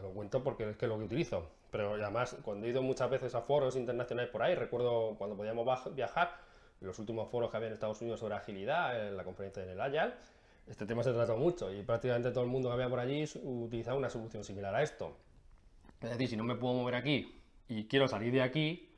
lo, 0.00 0.10
cuento 0.12 0.42
porque 0.42 0.70
es 0.70 0.76
que 0.76 0.86
lo 0.86 0.98
que 0.98 1.04
utilizo, 1.04 1.50
pero 1.70 1.94
además 1.94 2.36
cuando 2.42 2.66
he 2.66 2.70
ido 2.70 2.80
muchas 2.80 3.10
veces 3.10 3.34
a 3.34 3.42
foros 3.42 3.76
internacionales 3.76 4.30
por 4.30 4.42
ahí, 4.42 4.54
recuerdo 4.54 5.16
cuando 5.18 5.36
podíamos 5.36 5.94
viajar, 5.94 6.30
los 6.80 6.98
últimos 6.98 7.30
foros 7.30 7.50
que 7.50 7.56
había 7.56 7.68
en 7.68 7.74
Estados 7.74 8.00
Unidos 8.00 8.20
sobre 8.20 8.34
agilidad, 8.34 9.08
en 9.08 9.16
la 9.16 9.24
conferencia 9.24 9.62
en 9.62 9.70
el 9.70 9.80
Agile, 9.80 10.12
este 10.66 10.86
tema 10.86 11.02
se 11.02 11.12
trató 11.12 11.36
mucho 11.36 11.72
y 11.72 11.82
prácticamente 11.82 12.30
todo 12.30 12.44
el 12.44 12.50
mundo 12.50 12.68
que 12.68 12.74
había 12.74 12.88
por 12.88 13.00
allí 13.00 13.24
utilizaba 13.42 13.96
una 13.96 14.08
solución 14.08 14.44
similar 14.44 14.74
a 14.74 14.82
esto. 14.82 15.16
Es 16.00 16.10
decir, 16.10 16.28
si 16.28 16.36
no 16.36 16.44
me 16.44 16.54
puedo 16.54 16.74
mover 16.74 16.94
aquí 16.94 17.34
y 17.68 17.86
quiero 17.86 18.08
salir 18.08 18.32
de 18.32 18.42
aquí, 18.42 18.88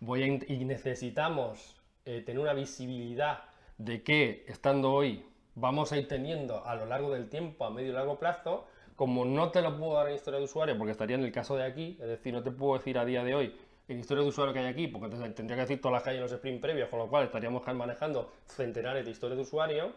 voy 0.00 0.22
a 0.22 0.26
y 0.26 0.64
necesitamos 0.64 1.80
eh, 2.04 2.22
tener 2.26 2.40
una 2.40 2.52
visibilidad 2.54 3.44
de 3.78 4.02
que 4.02 4.44
estando 4.48 4.92
hoy 4.92 5.24
vamos 5.54 5.92
a 5.92 5.98
ir 5.98 6.08
teniendo 6.08 6.66
a 6.66 6.74
lo 6.74 6.86
largo 6.86 7.12
del 7.12 7.28
tiempo, 7.28 7.64
a 7.64 7.70
medio 7.70 7.90
y 7.90 7.92
largo 7.92 8.18
plazo, 8.18 8.66
como 8.96 9.24
no 9.24 9.50
te 9.50 9.62
lo 9.62 9.78
puedo 9.78 9.94
dar 9.94 10.08
en 10.08 10.16
historia 10.16 10.38
de 10.38 10.44
usuario, 10.44 10.76
porque 10.76 10.92
estaría 10.92 11.16
en 11.16 11.24
el 11.24 11.32
caso 11.32 11.56
de 11.56 11.64
aquí, 11.64 11.96
es 12.00 12.08
decir, 12.08 12.32
no 12.32 12.42
te 12.42 12.50
puedo 12.50 12.76
decir 12.78 12.98
a 12.98 13.04
día 13.04 13.24
de 13.24 13.34
hoy 13.34 13.54
en 13.92 14.00
historia 14.00 14.22
de 14.22 14.28
usuario 14.28 14.52
que 14.52 14.60
hay 14.60 14.66
aquí, 14.66 14.88
porque 14.88 15.08
tendría 15.16 15.56
que 15.56 15.62
decir 15.62 15.80
todas 15.80 16.00
las 16.00 16.06
hay 16.06 16.16
en 16.16 16.22
los 16.22 16.32
sprint 16.32 16.60
previos, 16.60 16.88
con 16.88 16.98
lo 16.98 17.08
cual 17.08 17.24
estaríamos 17.24 17.62
manejando 17.74 18.32
centenares 18.46 19.04
de 19.04 19.10
historias 19.10 19.36
de 19.36 19.42
usuario, 19.42 19.92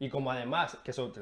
y 0.00 0.08
como 0.08 0.30
además, 0.30 0.78
que 0.84 0.92
eso, 0.92 1.12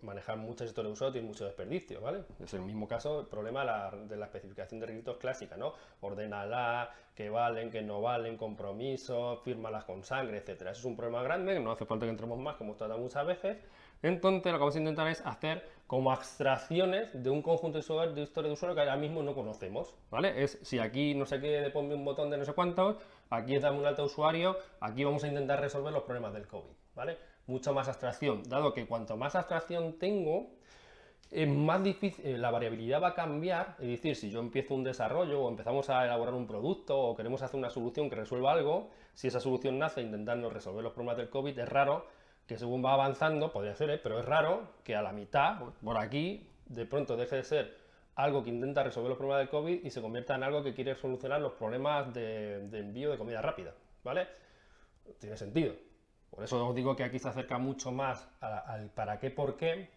manejar 0.00 0.38
muchas 0.38 0.68
historias 0.68 0.88
de 0.88 0.92
usuario 0.92 1.12
tiene 1.12 1.28
mucho 1.28 1.44
desperdicio, 1.44 2.00
¿vale? 2.00 2.24
Es 2.42 2.54
el 2.54 2.62
mismo 2.62 2.88
caso, 2.88 3.20
el 3.20 3.26
problema 3.26 3.92
de 4.08 4.16
la 4.16 4.24
especificación 4.24 4.80
de 4.80 4.86
requisitos 4.86 5.18
clásica, 5.18 5.58
¿no? 5.58 5.74
Ordénala, 6.00 6.90
que 7.14 7.28
valen, 7.28 7.70
que 7.70 7.82
no 7.82 8.00
valen, 8.00 8.38
compromisos, 8.38 9.40
fírmalas 9.42 9.84
con 9.84 10.02
sangre, 10.02 10.38
etcétera. 10.38 10.70
Eso 10.70 10.80
es 10.80 10.86
un 10.86 10.96
problema 10.96 11.22
grande, 11.22 11.60
no 11.60 11.72
hace 11.72 11.84
falta 11.84 12.06
que 12.06 12.10
entremos 12.10 12.38
más, 12.38 12.56
como 12.56 12.70
hemos 12.70 12.78
tratado 12.78 12.98
muchas 12.98 13.26
veces. 13.26 13.58
Entonces, 14.02 14.52
lo 14.52 14.58
que 14.58 14.60
vamos 14.60 14.76
a 14.76 14.78
intentar 14.78 15.08
es 15.08 15.20
hacer 15.24 15.66
como 15.86 16.10
abstracciones 16.10 17.10
de 17.12 17.30
un 17.30 17.42
conjunto 17.42 17.78
de, 17.78 18.22
historia 18.22 18.48
de 18.48 18.52
usuario 18.54 18.74
que 18.74 18.80
ahora 18.80 18.96
mismo 18.96 19.22
no 19.22 19.34
conocemos, 19.34 19.94
¿vale? 20.10 20.42
Es 20.42 20.58
si 20.62 20.78
aquí 20.78 21.14
no 21.14 21.26
sé 21.26 21.40
qué, 21.40 21.70
ponme 21.72 21.94
un 21.94 22.04
botón 22.04 22.30
de 22.30 22.38
no 22.38 22.44
sé 22.44 22.52
cuántos, 22.52 22.96
aquí 23.30 23.58
dame 23.58 23.78
un 23.78 23.86
alto 23.86 24.04
usuario, 24.04 24.56
aquí 24.80 25.04
vamos 25.04 25.22
a 25.24 25.28
intentar 25.28 25.60
resolver 25.60 25.92
los 25.92 26.02
problemas 26.02 26.32
del 26.32 26.46
COVID, 26.46 26.72
¿vale? 26.94 27.18
mucha 27.46 27.72
más 27.72 27.88
abstracción, 27.88 28.42
dado 28.48 28.72
que 28.72 28.86
cuanto 28.86 29.16
más 29.16 29.34
abstracción 29.34 29.98
tengo, 29.98 30.50
es 31.30 31.48
más 31.48 31.82
difícil, 31.82 32.24
eh, 32.26 32.38
la 32.38 32.50
variabilidad 32.50 33.02
va 33.02 33.08
a 33.08 33.14
cambiar, 33.14 33.76
es 33.80 33.88
decir, 33.88 34.16
si 34.16 34.30
yo 34.30 34.40
empiezo 34.40 34.74
un 34.74 34.84
desarrollo 34.84 35.42
o 35.42 35.48
empezamos 35.48 35.88
a 35.88 36.04
elaborar 36.04 36.34
un 36.34 36.46
producto 36.46 36.98
o 36.98 37.16
queremos 37.16 37.42
hacer 37.42 37.58
una 37.58 37.70
solución 37.70 38.10
que 38.10 38.16
resuelva 38.16 38.52
algo, 38.52 38.90
si 39.14 39.28
esa 39.28 39.40
solución 39.40 39.78
nace 39.78 40.02
intentando 40.02 40.50
resolver 40.50 40.82
los 40.82 40.92
problemas 40.92 41.16
del 41.16 41.30
COVID, 41.30 41.58
es 41.58 41.68
raro 41.68 42.06
que 42.46 42.58
según 42.58 42.84
va 42.84 42.94
avanzando, 42.94 43.52
podría 43.52 43.74
ser, 43.74 43.90
¿eh? 43.90 43.98
pero 43.98 44.18
es 44.18 44.24
raro 44.24 44.68
que 44.84 44.96
a 44.96 45.02
la 45.02 45.12
mitad, 45.12 45.60
por 45.82 45.98
aquí, 45.98 46.48
de 46.66 46.86
pronto 46.86 47.16
deje 47.16 47.36
de 47.36 47.44
ser 47.44 47.78
algo 48.14 48.42
que 48.42 48.50
intenta 48.50 48.82
resolver 48.82 49.08
los 49.08 49.18
problemas 49.18 49.40
del 49.40 49.48
COVID 49.48 49.84
y 49.84 49.90
se 49.90 50.02
convierta 50.02 50.34
en 50.34 50.42
algo 50.42 50.62
que 50.62 50.74
quiere 50.74 50.94
solucionar 50.94 51.40
los 51.40 51.52
problemas 51.52 52.12
de, 52.12 52.68
de 52.68 52.80
envío 52.80 53.10
de 53.10 53.18
comida 53.18 53.40
rápida, 53.40 53.74
¿vale? 54.04 54.28
Tiene 55.18 55.36
sentido. 55.36 55.74
Por 56.30 56.44
eso 56.44 56.66
os 56.66 56.74
digo 56.74 56.96
que 56.96 57.04
aquí 57.04 57.18
se 57.18 57.28
acerca 57.28 57.58
mucho 57.58 57.92
más 57.92 58.26
al 58.40 58.88
para 58.90 59.18
qué, 59.18 59.30
por 59.30 59.56
qué, 59.56 59.90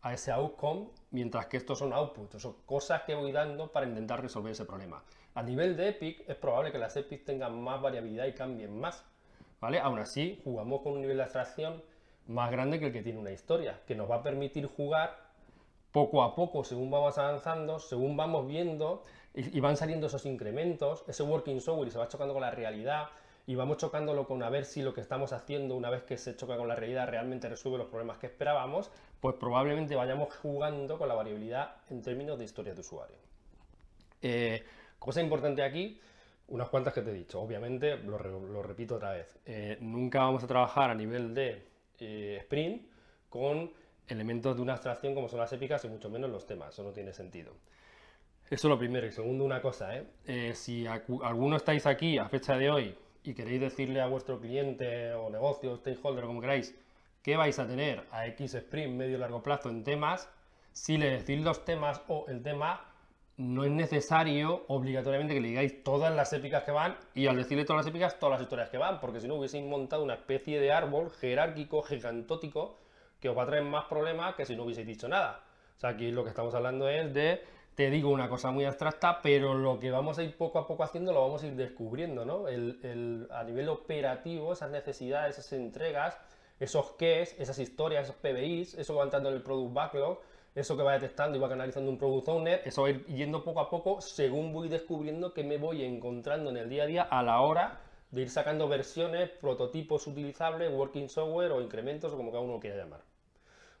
a 0.00 0.14
ese 0.14 0.32
outcome, 0.32 0.88
mientras 1.10 1.46
que 1.46 1.58
estos 1.58 1.78
son 1.78 1.92
outputs, 1.92 2.40
son 2.40 2.56
cosas 2.64 3.02
que 3.02 3.14
voy 3.14 3.32
dando 3.32 3.70
para 3.70 3.86
intentar 3.86 4.22
resolver 4.22 4.52
ese 4.52 4.64
problema. 4.64 5.02
A 5.34 5.42
nivel 5.42 5.76
de 5.76 5.88
Epic, 5.88 6.28
es 6.28 6.36
probable 6.36 6.72
que 6.72 6.78
las 6.78 6.96
Epic 6.96 7.24
tengan 7.24 7.60
más 7.62 7.82
variabilidad 7.82 8.26
y 8.26 8.32
cambien 8.32 8.78
más, 8.78 9.04
Aún 9.64 9.98
así, 9.98 10.40
jugamos 10.44 10.82
con 10.82 10.92
un 10.92 11.00
nivel 11.00 11.16
de 11.16 11.22
abstracción 11.22 11.82
más 12.26 12.50
grande 12.50 12.78
que 12.78 12.86
el 12.86 12.92
que 12.92 13.02
tiene 13.02 13.18
una 13.18 13.30
historia, 13.30 13.80
que 13.86 13.94
nos 13.94 14.10
va 14.10 14.16
a 14.16 14.22
permitir 14.22 14.66
jugar 14.66 15.16
poco 15.92 16.22
a 16.22 16.34
poco, 16.34 16.64
según 16.64 16.90
vamos 16.90 17.16
avanzando, 17.18 17.78
según 17.78 18.16
vamos 18.16 18.46
viendo, 18.46 19.04
y, 19.32 19.58
van 19.60 19.76
saliendo 19.76 20.08
esos 20.08 20.26
incrementos, 20.26 21.04
ese 21.06 21.22
working 21.22 21.60
software 21.60 21.90
se 21.90 21.98
va 21.98 22.08
chocando 22.08 22.34
con 22.34 22.42
la 22.42 22.50
realidad, 22.50 23.08
y 23.46 23.54
vamos 23.54 23.76
chocándolo 23.76 24.26
con 24.26 24.42
a 24.42 24.48
ver 24.48 24.64
si 24.64 24.82
lo 24.82 24.94
que 24.94 25.00
estamos 25.00 25.32
haciendo 25.32 25.76
una 25.76 25.90
vez 25.90 26.02
que 26.02 26.16
se 26.16 26.34
choca 26.34 26.56
con 26.56 26.66
la 26.66 26.76
realidad 26.76 27.08
realmente 27.08 27.48
resuelve 27.48 27.78
los 27.78 27.88
problemas 27.88 28.18
que 28.18 28.26
esperábamos, 28.26 28.90
pues 29.20 29.36
probablemente 29.36 29.94
vayamos 29.94 30.34
jugando 30.36 30.98
con 30.98 31.08
la 31.08 31.14
variabilidad 31.14 31.76
en 31.90 32.02
términos 32.02 32.38
de 32.38 32.44
historia 32.44 32.74
de 32.74 32.80
usuario. 32.80 33.16
Eh, 34.22 34.64
cosa 34.98 35.20
importante 35.20 35.62
aquí, 35.62 36.00
unas 36.48 36.68
cuantas 36.68 36.92
que 36.92 37.02
te 37.02 37.10
he 37.10 37.14
dicho, 37.14 37.40
obviamente, 37.40 37.96
lo, 37.96 38.18
repito 38.62 38.96
otra 38.96 39.12
vez, 39.12 39.38
eh, 39.46 39.78
nunca 39.80 40.20
vamos 40.20 40.44
a 40.44 40.46
trabajar 40.46 40.90
a 40.90 40.94
nivel 40.94 41.34
de 41.34 41.66
eh, 41.98 42.38
sprint 42.40 42.86
con 43.28 43.72
elementos 44.06 44.56
de 44.56 44.62
una 44.62 44.74
abstracción 44.74 45.14
como 45.14 45.28
son 45.28 45.40
las 45.40 45.52
épicas 45.52 45.84
y 45.84 45.88
mucho 45.88 46.10
menos 46.10 46.30
los 46.30 46.46
temas, 46.46 46.74
eso 46.74 46.82
no 46.82 46.92
tiene 46.92 47.12
sentido. 47.12 47.54
Eso 48.44 48.68
es 48.68 48.70
lo 48.70 48.78
primero. 48.78 49.06
Y 49.06 49.10
segundo, 49.10 49.42
una 49.42 49.62
cosa, 49.62 50.04
si 50.52 50.86
alguno 50.86 51.56
estáis 51.56 51.86
aquí 51.86 52.18
a 52.18 52.28
fecha 52.28 52.58
de 52.58 52.70
hoy 52.70 52.94
y 53.24 53.32
queréis 53.32 53.62
decirle 53.62 54.02
a 54.02 54.06
vuestro 54.06 54.38
cliente 54.38 55.14
o 55.14 55.30
negocio, 55.30 55.76
stakeholder, 55.78 56.26
como 56.26 56.42
queráis, 56.42 56.74
que 57.22 57.36
vais 57.38 57.58
a 57.58 57.66
tener 57.66 58.06
a 58.12 58.26
X 58.26 58.54
sprint 58.54 58.94
medio 58.94 59.16
largo 59.16 59.42
plazo 59.42 59.70
en 59.70 59.82
temas, 59.82 60.28
si 60.72 60.98
le 60.98 61.10
decís 61.10 61.42
los 61.42 61.64
temas 61.64 62.02
o 62.06 62.26
el 62.28 62.42
tema, 62.42 62.93
no 63.36 63.64
es 63.64 63.70
necesario 63.70 64.64
obligatoriamente 64.68 65.34
que 65.34 65.40
le 65.40 65.48
digáis 65.48 65.82
todas 65.82 66.14
las 66.14 66.32
épicas 66.32 66.62
que 66.62 66.70
van 66.70 66.96
y 67.14 67.26
al 67.26 67.36
decirle 67.36 67.64
todas 67.64 67.84
las 67.84 67.90
épicas, 67.90 68.18
todas 68.18 68.38
las 68.38 68.42
historias 68.42 68.70
que 68.70 68.78
van, 68.78 69.00
porque 69.00 69.20
si 69.20 69.26
no 69.26 69.34
hubieseis 69.34 69.64
montado 69.64 70.04
una 70.04 70.14
especie 70.14 70.60
de 70.60 70.72
árbol 70.72 71.10
jerárquico, 71.10 71.82
gigantótico, 71.82 72.78
que 73.20 73.28
os 73.28 73.36
va 73.36 73.42
a 73.42 73.46
traer 73.46 73.64
más 73.64 73.86
problemas 73.86 74.34
que 74.36 74.44
si 74.44 74.54
no 74.54 74.64
hubieseis 74.64 74.86
dicho 74.86 75.08
nada. 75.08 75.40
O 75.76 75.80
sea, 75.80 75.90
aquí 75.90 76.12
lo 76.12 76.22
que 76.22 76.30
estamos 76.30 76.54
hablando 76.54 76.88
es 76.88 77.12
de, 77.12 77.42
te 77.74 77.90
digo 77.90 78.10
una 78.10 78.28
cosa 78.28 78.52
muy 78.52 78.64
abstracta, 78.64 79.20
pero 79.20 79.54
lo 79.54 79.80
que 79.80 79.90
vamos 79.90 80.18
a 80.18 80.22
ir 80.22 80.36
poco 80.36 80.60
a 80.60 80.66
poco 80.66 80.84
haciendo 80.84 81.12
lo 81.12 81.22
vamos 81.22 81.42
a 81.42 81.48
ir 81.48 81.56
descubriendo, 81.56 82.24
¿no? 82.24 82.46
El, 82.46 83.26
a 83.32 83.42
nivel 83.42 83.68
operativo, 83.68 84.52
esas 84.52 84.70
necesidades, 84.70 85.38
esas 85.38 85.54
entregas, 85.54 86.16
esos 86.60 86.92
qués, 86.92 87.34
esas 87.40 87.58
historias, 87.58 88.04
esos 88.04 88.16
PBIs, 88.16 88.74
eso 88.74 88.94
va 88.94 89.08
en 89.12 89.26
el 89.26 89.42
Product 89.42 89.74
Backlog, 89.74 90.20
eso 90.54 90.76
que 90.76 90.82
va 90.82 90.92
detectando 90.92 91.36
y 91.36 91.40
va 91.40 91.48
canalizando 91.48 91.90
un 91.90 91.98
Product 91.98 92.28
Owner, 92.28 92.62
eso 92.64 92.82
va 92.82 92.88
a 92.88 92.90
ir 92.92 93.04
yendo 93.06 93.42
poco 93.42 93.60
a 93.60 93.68
poco 93.68 94.00
según 94.00 94.52
voy 94.52 94.68
descubriendo 94.68 95.34
que 95.34 95.42
me 95.42 95.58
voy 95.58 95.82
encontrando 95.82 96.50
en 96.50 96.56
el 96.56 96.68
día 96.68 96.84
a 96.84 96.86
día 96.86 97.02
a 97.02 97.22
la 97.22 97.40
hora 97.40 97.80
de 98.10 98.22
ir 98.22 98.30
sacando 98.30 98.68
versiones, 98.68 99.30
prototipos 99.30 100.06
utilizables, 100.06 100.72
working 100.72 101.08
software 101.08 101.50
o 101.50 101.60
incrementos 101.60 102.12
o 102.12 102.16
como 102.16 102.30
cada 102.30 102.44
uno 102.44 102.60
quiera 102.60 102.76
llamar. 102.76 103.00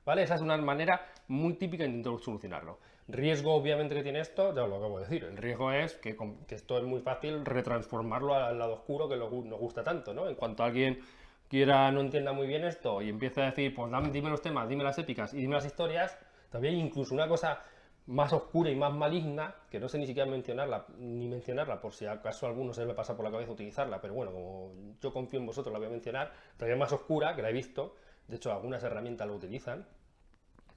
¿Vale? 0.04 0.22
Esa 0.22 0.34
es 0.34 0.40
una 0.40 0.56
manera 0.56 1.06
muy 1.28 1.54
típica 1.54 1.84
de 1.84 1.90
intentar 1.90 2.20
solucionarlo. 2.20 2.78
Riesgo, 3.06 3.54
obviamente, 3.54 3.94
que 3.94 4.02
tiene 4.02 4.20
esto, 4.20 4.54
ya 4.54 4.66
lo 4.66 4.76
acabo 4.76 4.98
de 4.98 5.04
decir. 5.04 5.24
El 5.24 5.36
riesgo 5.36 5.70
es 5.72 5.94
que, 5.94 6.16
esto 6.48 6.78
es 6.78 6.84
muy 6.84 7.00
fácil 7.00 7.44
retransformarlo 7.44 8.34
al 8.34 8.58
lado 8.58 8.74
oscuro 8.74 9.08
que 9.08 9.16
nos 9.16 9.30
gusta 9.30 9.84
tanto, 9.84 10.12
¿no? 10.12 10.28
En 10.28 10.34
cuanto 10.34 10.62
alguien 10.62 11.00
quiera 11.48 11.90
no 11.92 12.00
entienda 12.00 12.32
muy 12.32 12.46
bien 12.46 12.64
esto 12.64 13.00
y 13.02 13.10
empieza 13.10 13.42
a 13.42 13.44
decir, 13.46 13.74
pues 13.74 13.92
dime 14.10 14.30
los 14.30 14.42
temas, 14.42 14.68
dime 14.68 14.82
las 14.82 14.98
épicas 14.98 15.32
y 15.34 15.38
dime 15.38 15.54
las 15.54 15.66
historias, 15.66 16.18
también 16.50 16.74
incluso 16.74 17.14
una 17.14 17.28
cosa 17.28 17.60
más 18.06 18.32
oscura 18.32 18.70
y 18.70 18.76
más 18.76 18.92
maligna, 18.92 19.54
que 19.70 19.80
no 19.80 19.88
sé 19.88 19.98
ni 19.98 20.06
siquiera 20.06 20.30
mencionarla, 20.30 20.86
ni 20.98 21.26
mencionarla, 21.26 21.80
por 21.80 21.94
si 21.94 22.06
acaso 22.06 22.46
a 22.46 22.50
alguno 22.50 22.74
se 22.74 22.84
le 22.84 22.94
pasa 22.94 23.16
por 23.16 23.24
la 23.24 23.30
cabeza 23.30 23.52
utilizarla, 23.52 24.00
pero 24.00 24.14
bueno, 24.14 24.32
como 24.32 24.72
yo 25.00 25.12
confío 25.12 25.40
en 25.40 25.46
vosotros, 25.46 25.72
la 25.72 25.78
voy 25.78 25.88
a 25.88 25.90
mencionar, 25.90 26.32
todavía 26.56 26.76
más 26.76 26.92
oscura, 26.92 27.34
que 27.34 27.42
la 27.42 27.50
he 27.50 27.52
visto, 27.52 27.96
de 28.28 28.36
hecho 28.36 28.52
algunas 28.52 28.82
herramientas 28.82 29.26
lo 29.26 29.34
utilizan, 29.34 29.86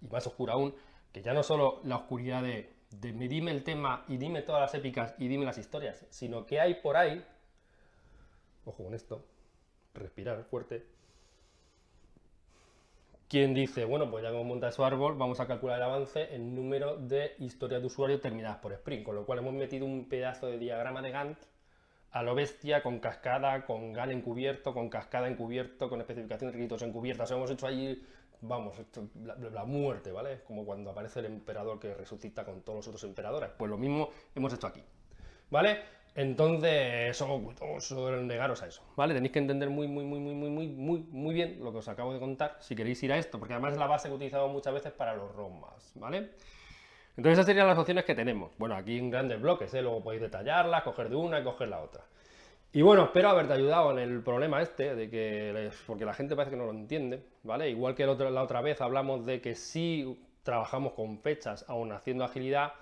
y 0.01 0.07
más 0.07 0.25
oscura 0.25 0.53
aún, 0.53 0.73
que 1.11 1.21
ya 1.21 1.33
no 1.33 1.43
solo 1.43 1.81
la 1.83 1.97
oscuridad 1.97 2.43
de, 2.43 2.73
de 2.91 3.11
me 3.11 3.27
dime 3.27 3.51
el 3.51 3.63
tema 3.63 4.05
y 4.07 4.17
dime 4.17 4.41
todas 4.41 4.61
las 4.61 4.73
épicas 4.75 5.15
y 5.17 5.27
dime 5.27 5.43
las 5.45 5.57
historias, 5.57 6.05
sino 6.09 6.45
que 6.45 6.61
hay 6.61 6.75
por 6.75 6.95
ahí, 6.95 7.25
ojo 8.63 8.85
con 8.85 8.93
esto, 8.93 9.25
respirar 9.93 10.43
fuerte, 10.45 10.85
quien 13.27 13.53
dice, 13.53 13.85
bueno, 13.85 14.09
pues 14.09 14.23
ya 14.23 14.31
como 14.31 14.45
monta 14.45 14.71
su 14.71 14.83
árbol, 14.83 15.17
vamos 15.17 15.39
a 15.39 15.47
calcular 15.47 15.77
el 15.77 15.83
avance 15.83 16.33
en 16.33 16.55
número 16.55 16.95
de 16.97 17.35
historias 17.39 17.81
de 17.81 17.87
usuario 17.87 18.19
terminadas 18.19 18.57
por 18.59 18.71
Spring, 18.73 19.03
con 19.03 19.15
lo 19.15 19.25
cual 19.25 19.39
hemos 19.39 19.53
metido 19.53 19.85
un 19.85 20.07
pedazo 20.07 20.47
de 20.47 20.57
diagrama 20.57 21.01
de 21.01 21.11
Gantt 21.11 21.37
a 22.11 22.23
lo 22.23 22.35
bestia, 22.35 22.81
con 22.81 22.99
cascada, 22.99 23.65
con 23.65 23.93
GAN 23.93 24.11
encubierto, 24.11 24.73
con 24.73 24.89
cascada 24.89 25.27
encubierto, 25.27 25.89
con 25.89 25.99
especificación 25.99 26.47
de 26.47 26.53
requisitos 26.53 26.81
encubierta. 26.81 27.23
O 27.23 27.27
sea, 27.27 27.37
hemos 27.37 27.51
hecho 27.51 27.67
allí, 27.67 28.01
vamos, 28.41 28.75
la, 29.23 29.35
la, 29.35 29.65
muerte, 29.65 30.11
¿vale? 30.11 30.41
Como 30.43 30.65
cuando 30.65 30.89
aparece 30.91 31.19
el 31.19 31.25
emperador 31.25 31.79
que 31.79 31.93
resucita 31.93 32.45
con 32.45 32.61
todos 32.61 32.77
los 32.77 32.87
otros 32.87 33.03
emperadores. 33.03 33.49
Pues 33.57 33.69
lo 33.69 33.77
mismo 33.77 34.09
hemos 34.33 34.53
hecho 34.53 34.67
aquí, 34.67 34.81
¿vale? 35.51 35.96
Entonces, 36.17 37.15
son 37.15 38.27
negaros 38.27 38.63
a 38.63 38.67
eso, 38.67 38.81
¿vale? 38.95 39.13
Tenéis 39.13 39.31
que 39.31 39.37
entender 39.37 39.69
muy, 39.69 39.87
muy, 39.87 40.03
muy, 40.03 40.19
muy, 40.19 40.33
muy, 40.33 40.49
muy, 40.49 40.67
muy, 40.67 40.99
muy 41.11 41.35
bien 41.35 41.59
lo 41.63 41.71
que 41.71 41.77
os 41.77 41.87
acabo 41.87 42.11
de 42.11 42.19
contar 42.19 42.57
si 42.59 42.75
queréis 42.75 43.03
ir 43.03 43.13
a 43.13 43.19
esto, 43.19 43.37
porque 43.37 43.53
además 43.53 43.73
es 43.73 43.79
la 43.79 43.85
base 43.85 44.07
que 44.07 44.13
he 44.13 44.15
utilizado 44.15 44.47
muchas 44.47 44.73
veces 44.73 44.91
para 44.93 45.15
los 45.15 45.31
ROMs, 45.35 45.91
¿vale? 45.93 46.31
Entonces 47.17 47.33
esas 47.33 47.45
serían 47.45 47.67
las 47.67 47.77
opciones 47.77 48.03
que 48.03 48.15
tenemos. 48.15 48.51
Bueno, 48.57 48.75
aquí 48.75 48.97
en 48.97 49.11
grandes 49.11 49.39
bloques, 49.39 49.71
¿eh? 49.75 49.81
luego 49.83 50.01
podéis 50.01 50.23
detallarlas, 50.23 50.81
coger 50.81 51.07
de 51.07 51.15
una 51.15 51.39
y 51.39 51.43
coger 51.43 51.67
la 51.67 51.81
otra. 51.81 52.03
Y 52.73 52.81
bueno, 52.81 53.03
espero 53.03 53.29
haberte 53.29 53.53
ayudado 53.53 53.91
en 53.91 53.99
el 53.99 54.23
problema 54.23 54.63
este, 54.63 54.95
de 54.95 55.11
que, 55.11 55.69
porque 55.85 56.05
la 56.05 56.15
gente 56.15 56.35
parece 56.35 56.49
que 56.49 56.57
no 56.57 56.65
lo 56.65 56.71
entiende, 56.71 57.21
¿vale? 57.43 57.69
Igual 57.69 57.93
que 57.93 58.07
la 58.07 58.41
otra 58.41 58.61
vez 58.61 58.81
hablamos 58.81 59.23
de 59.23 59.39
que 59.39 59.53
si 59.53 60.19
trabajamos 60.41 60.93
con 60.93 61.19
fechas, 61.19 61.63
aún 61.67 61.91
haciendo 61.91 62.23
agilidad, 62.23 62.73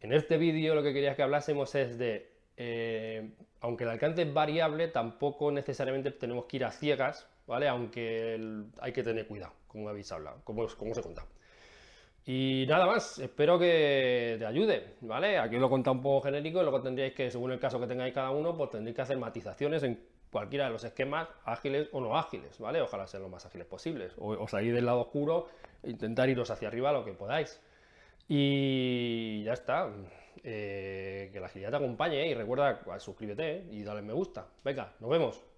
en 0.00 0.12
este 0.12 0.36
vídeo 0.36 0.74
lo 0.74 0.82
que 0.82 0.92
quería 0.92 1.16
que 1.16 1.22
hablásemos 1.22 1.74
es 1.74 1.96
de 1.96 2.33
eh, 2.56 3.30
aunque 3.60 3.84
el 3.84 3.90
alcance 3.90 4.22
es 4.22 4.32
variable, 4.32 4.88
tampoco 4.88 5.50
necesariamente 5.50 6.10
tenemos 6.12 6.44
que 6.44 6.56
ir 6.58 6.64
a 6.64 6.70
ciegas, 6.70 7.26
¿vale? 7.46 7.68
Aunque 7.68 8.38
hay 8.80 8.92
que 8.92 9.02
tener 9.02 9.26
cuidado, 9.26 9.52
como 9.66 9.88
habéis 9.88 10.10
hablado, 10.12 10.40
como, 10.44 10.64
he 10.64 11.02
contado. 11.02 11.28
Y 12.26 12.64
nada 12.68 12.86
más, 12.86 13.18
espero 13.18 13.58
que 13.58 14.36
te 14.38 14.46
ayude, 14.46 14.94
¿vale? 15.02 15.38
Aquí 15.38 15.56
lo 15.56 15.66
he 15.66 15.70
contado 15.70 15.96
un 15.96 16.02
poco 16.02 16.22
genérico 16.22 16.60
y 16.60 16.62
luego 16.62 16.80
tendríais 16.80 17.12
que, 17.12 17.30
según 17.30 17.52
el 17.52 17.58
caso 17.58 17.78
que 17.80 17.86
tengáis 17.86 18.14
cada 18.14 18.30
uno, 18.30 18.56
pues 18.56 18.70
tendréis 18.70 18.96
que 18.96 19.02
hacer 19.02 19.18
matizaciones 19.18 19.82
en 19.82 20.00
cualquiera 20.30 20.66
de 20.66 20.72
los 20.72 20.84
esquemas, 20.84 21.28
ágiles 21.44 21.88
o 21.92 22.00
no 22.00 22.16
ágiles, 22.16 22.58
¿vale? 22.58 22.80
Ojalá 22.80 23.06
sean 23.06 23.22
lo 23.22 23.28
más 23.28 23.44
ágiles 23.46 23.66
posibles. 23.66 24.14
O, 24.18 24.30
o 24.30 24.48
salir 24.48 24.74
del 24.74 24.86
lado 24.86 25.00
oscuro 25.00 25.48
e 25.82 25.90
intentar 25.90 26.28
iros 26.28 26.50
hacia 26.50 26.68
arriba 26.68 26.92
lo 26.92 27.04
que 27.04 27.12
podáis. 27.12 27.60
Y 28.28 29.42
ya 29.44 29.52
está. 29.52 29.90
Eh, 30.42 31.30
que 31.32 31.40
la 31.40 31.46
agilidad 31.46 31.70
te 31.70 31.76
acompañe 31.76 32.26
y 32.26 32.34
recuerda, 32.34 32.80
suscríbete 32.98 33.66
y 33.70 33.82
dale 33.82 34.02
me 34.02 34.12
gusta. 34.12 34.46
Venga, 34.64 34.94
nos 35.00 35.10
vemos. 35.10 35.53